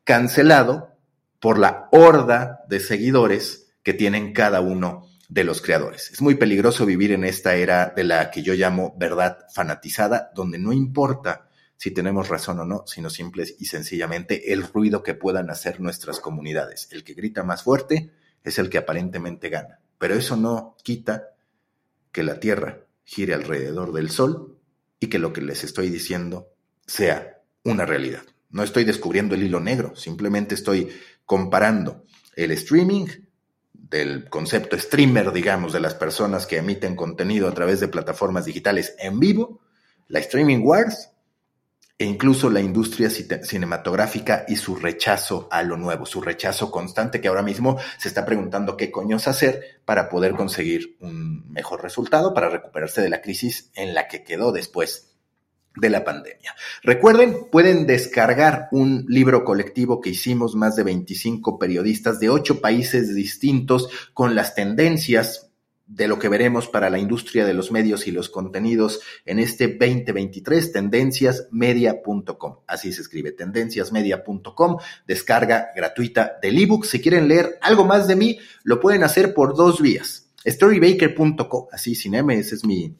cancelado 0.04 0.96
por 1.40 1.58
la 1.58 1.88
horda 1.90 2.60
de 2.68 2.80
seguidores 2.80 3.66
que 3.82 3.94
tienen 3.94 4.32
cada 4.32 4.60
uno 4.60 5.08
de 5.28 5.44
los 5.44 5.62
creadores. 5.62 6.10
Es 6.10 6.20
muy 6.20 6.34
peligroso 6.34 6.84
vivir 6.84 7.10
en 7.12 7.24
esta 7.24 7.54
era 7.54 7.92
de 7.96 8.04
la 8.04 8.30
que 8.30 8.42
yo 8.42 8.54
llamo 8.54 8.94
verdad 8.98 9.38
fanatizada, 9.52 10.30
donde 10.34 10.58
no 10.58 10.72
importa 10.72 11.48
si 11.76 11.90
tenemos 11.90 12.28
razón 12.28 12.60
o 12.60 12.64
no, 12.64 12.84
sino 12.86 13.10
simple 13.10 13.44
y 13.58 13.64
sencillamente 13.64 14.52
el 14.52 14.62
ruido 14.62 15.02
que 15.02 15.14
puedan 15.14 15.50
hacer 15.50 15.80
nuestras 15.80 16.20
comunidades. 16.20 16.86
El 16.92 17.02
que 17.02 17.14
grita 17.14 17.42
más 17.42 17.64
fuerte 17.64 18.12
es 18.44 18.58
el 18.58 18.70
que 18.70 18.78
aparentemente 18.78 19.48
gana. 19.48 19.80
Pero 20.02 20.16
eso 20.16 20.36
no 20.36 20.76
quita 20.82 21.28
que 22.10 22.24
la 22.24 22.40
Tierra 22.40 22.86
gire 23.04 23.34
alrededor 23.34 23.92
del 23.92 24.10
Sol 24.10 24.58
y 24.98 25.06
que 25.06 25.20
lo 25.20 25.32
que 25.32 25.42
les 25.42 25.62
estoy 25.62 25.90
diciendo 25.90 26.48
sea 26.84 27.40
una 27.62 27.86
realidad. 27.86 28.24
No 28.50 28.64
estoy 28.64 28.82
descubriendo 28.82 29.36
el 29.36 29.44
hilo 29.44 29.60
negro, 29.60 29.94
simplemente 29.94 30.56
estoy 30.56 30.90
comparando 31.24 32.04
el 32.34 32.50
streaming 32.50 33.06
del 33.72 34.28
concepto 34.28 34.76
streamer, 34.76 35.30
digamos, 35.30 35.72
de 35.72 35.78
las 35.78 35.94
personas 35.94 36.48
que 36.48 36.56
emiten 36.56 36.96
contenido 36.96 37.46
a 37.46 37.54
través 37.54 37.78
de 37.78 37.86
plataformas 37.86 38.44
digitales 38.44 38.96
en 38.98 39.20
vivo, 39.20 39.60
la 40.08 40.18
streaming 40.18 40.64
wars 40.64 41.11
e 42.02 42.04
incluso 42.04 42.50
la 42.50 42.58
industria 42.58 43.08
cinematográfica 43.08 44.44
y 44.48 44.56
su 44.56 44.74
rechazo 44.74 45.46
a 45.52 45.62
lo 45.62 45.76
nuevo, 45.76 46.04
su 46.04 46.20
rechazo 46.20 46.68
constante 46.68 47.20
que 47.20 47.28
ahora 47.28 47.44
mismo 47.44 47.78
se 47.96 48.08
está 48.08 48.26
preguntando 48.26 48.76
qué 48.76 48.90
coños 48.90 49.28
hacer 49.28 49.80
para 49.84 50.08
poder 50.08 50.32
conseguir 50.32 50.96
un 50.98 51.48
mejor 51.52 51.80
resultado, 51.80 52.34
para 52.34 52.48
recuperarse 52.48 53.02
de 53.02 53.08
la 53.08 53.22
crisis 53.22 53.70
en 53.76 53.94
la 53.94 54.08
que 54.08 54.24
quedó 54.24 54.50
después 54.50 55.12
de 55.76 55.90
la 55.90 56.02
pandemia. 56.02 56.56
Recuerden, 56.82 57.46
pueden 57.52 57.86
descargar 57.86 58.66
un 58.72 59.04
libro 59.06 59.44
colectivo 59.44 60.00
que 60.00 60.10
hicimos 60.10 60.56
más 60.56 60.74
de 60.74 60.82
25 60.82 61.56
periodistas 61.56 62.18
de 62.18 62.30
ocho 62.30 62.60
países 62.60 63.14
distintos 63.14 63.88
con 64.12 64.34
las 64.34 64.56
tendencias 64.56 65.51
de 65.94 66.08
lo 66.08 66.18
que 66.18 66.28
veremos 66.28 66.68
para 66.68 66.88
la 66.88 66.98
industria 66.98 67.44
de 67.44 67.52
los 67.52 67.70
medios 67.70 68.06
y 68.06 68.12
los 68.12 68.30
contenidos 68.30 69.00
en 69.26 69.38
este 69.38 69.68
2023, 69.68 70.72
tendenciasmedia.com. 70.72 72.60
Así 72.66 72.92
se 72.92 73.02
escribe, 73.02 73.32
tendenciasmedia.com, 73.32 74.78
descarga 75.06 75.68
gratuita 75.76 76.38
del 76.40 76.58
ebook. 76.58 76.86
Si 76.86 77.00
quieren 77.00 77.28
leer 77.28 77.58
algo 77.60 77.84
más 77.84 78.08
de 78.08 78.16
mí, 78.16 78.38
lo 78.64 78.80
pueden 78.80 79.04
hacer 79.04 79.34
por 79.34 79.54
dos 79.54 79.82
vías. 79.82 80.30
Storybaker.com, 80.46 81.66
así 81.70 81.94
sin 81.94 82.14
M, 82.14 82.34
ese 82.34 82.54
es 82.54 82.64
mi 82.64 82.96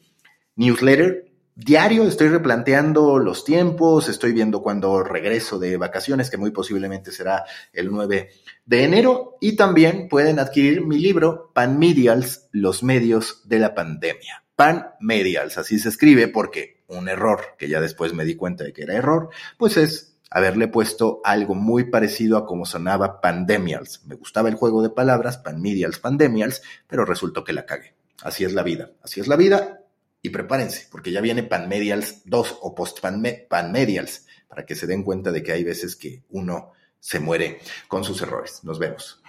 newsletter 0.55 1.32
diario 1.55 2.03
estoy 2.03 2.29
replanteando 2.29 3.19
los 3.19 3.45
tiempos, 3.45 4.09
estoy 4.09 4.33
viendo 4.33 4.61
cuándo 4.61 5.03
regreso 5.03 5.59
de 5.59 5.77
vacaciones, 5.77 6.29
que 6.29 6.37
muy 6.37 6.51
posiblemente 6.51 7.11
será 7.11 7.45
el 7.71 7.91
9 7.91 8.29
de 8.65 8.83
enero, 8.83 9.37
y 9.41 9.55
también 9.55 10.07
pueden 10.09 10.39
adquirir 10.39 10.85
mi 10.85 10.97
libro 10.97 11.51
Pan 11.53 11.77
Medials, 11.77 12.47
los 12.51 12.83
medios 12.83 13.41
de 13.45 13.59
la 13.59 13.75
pandemia. 13.75 14.43
Pan 14.55 14.91
Medials, 14.99 15.57
así 15.57 15.79
se 15.79 15.89
escribe 15.89 16.27
porque 16.27 16.83
un 16.87 17.09
error, 17.09 17.55
que 17.57 17.67
ya 17.67 17.81
después 17.81 18.13
me 18.13 18.25
di 18.25 18.35
cuenta 18.35 18.63
de 18.63 18.73
que 18.73 18.83
era 18.83 18.95
error, 18.95 19.29
pues 19.57 19.77
es 19.77 20.17
haberle 20.29 20.67
puesto 20.67 21.21
algo 21.23 21.53
muy 21.53 21.85
parecido 21.85 22.37
a 22.37 22.45
como 22.45 22.65
sonaba 22.65 23.21
Pandemials. 23.21 24.03
Me 24.05 24.15
gustaba 24.15 24.49
el 24.49 24.55
juego 24.55 24.81
de 24.81 24.89
palabras, 24.89 25.37
Pan 25.37 25.61
Medials, 25.61 25.99
Pandemials, 25.99 26.61
pero 26.87 27.05
resultó 27.05 27.43
que 27.43 27.53
la 27.53 27.65
cagué. 27.65 27.95
Así 28.23 28.43
es 28.43 28.53
la 28.53 28.63
vida, 28.63 28.91
así 29.03 29.19
es 29.19 29.27
la 29.27 29.35
vida 29.35 29.82
y 30.23 30.29
prepárense, 30.29 30.87
porque 30.89 31.11
ya 31.11 31.21
viene 31.21 31.43
Panmedials 31.43 32.21
2 32.25 32.57
o 32.61 32.73
post 32.73 32.99
Panmedials, 33.01 34.25
para 34.47 34.65
que 34.65 34.73
se 34.73 34.87
den 34.87 35.03
cuenta 35.03 35.31
de 35.31 35.43
que 35.43 35.51
hay 35.51 35.63
veces 35.63 35.97
que 35.97 36.23
uno 36.29 36.71
se 36.99 37.19
muere 37.19 37.59
con 37.89 38.05
sus 38.05 38.21
errores. 38.21 38.63
Nos 38.63 38.79
vemos. 38.79 39.22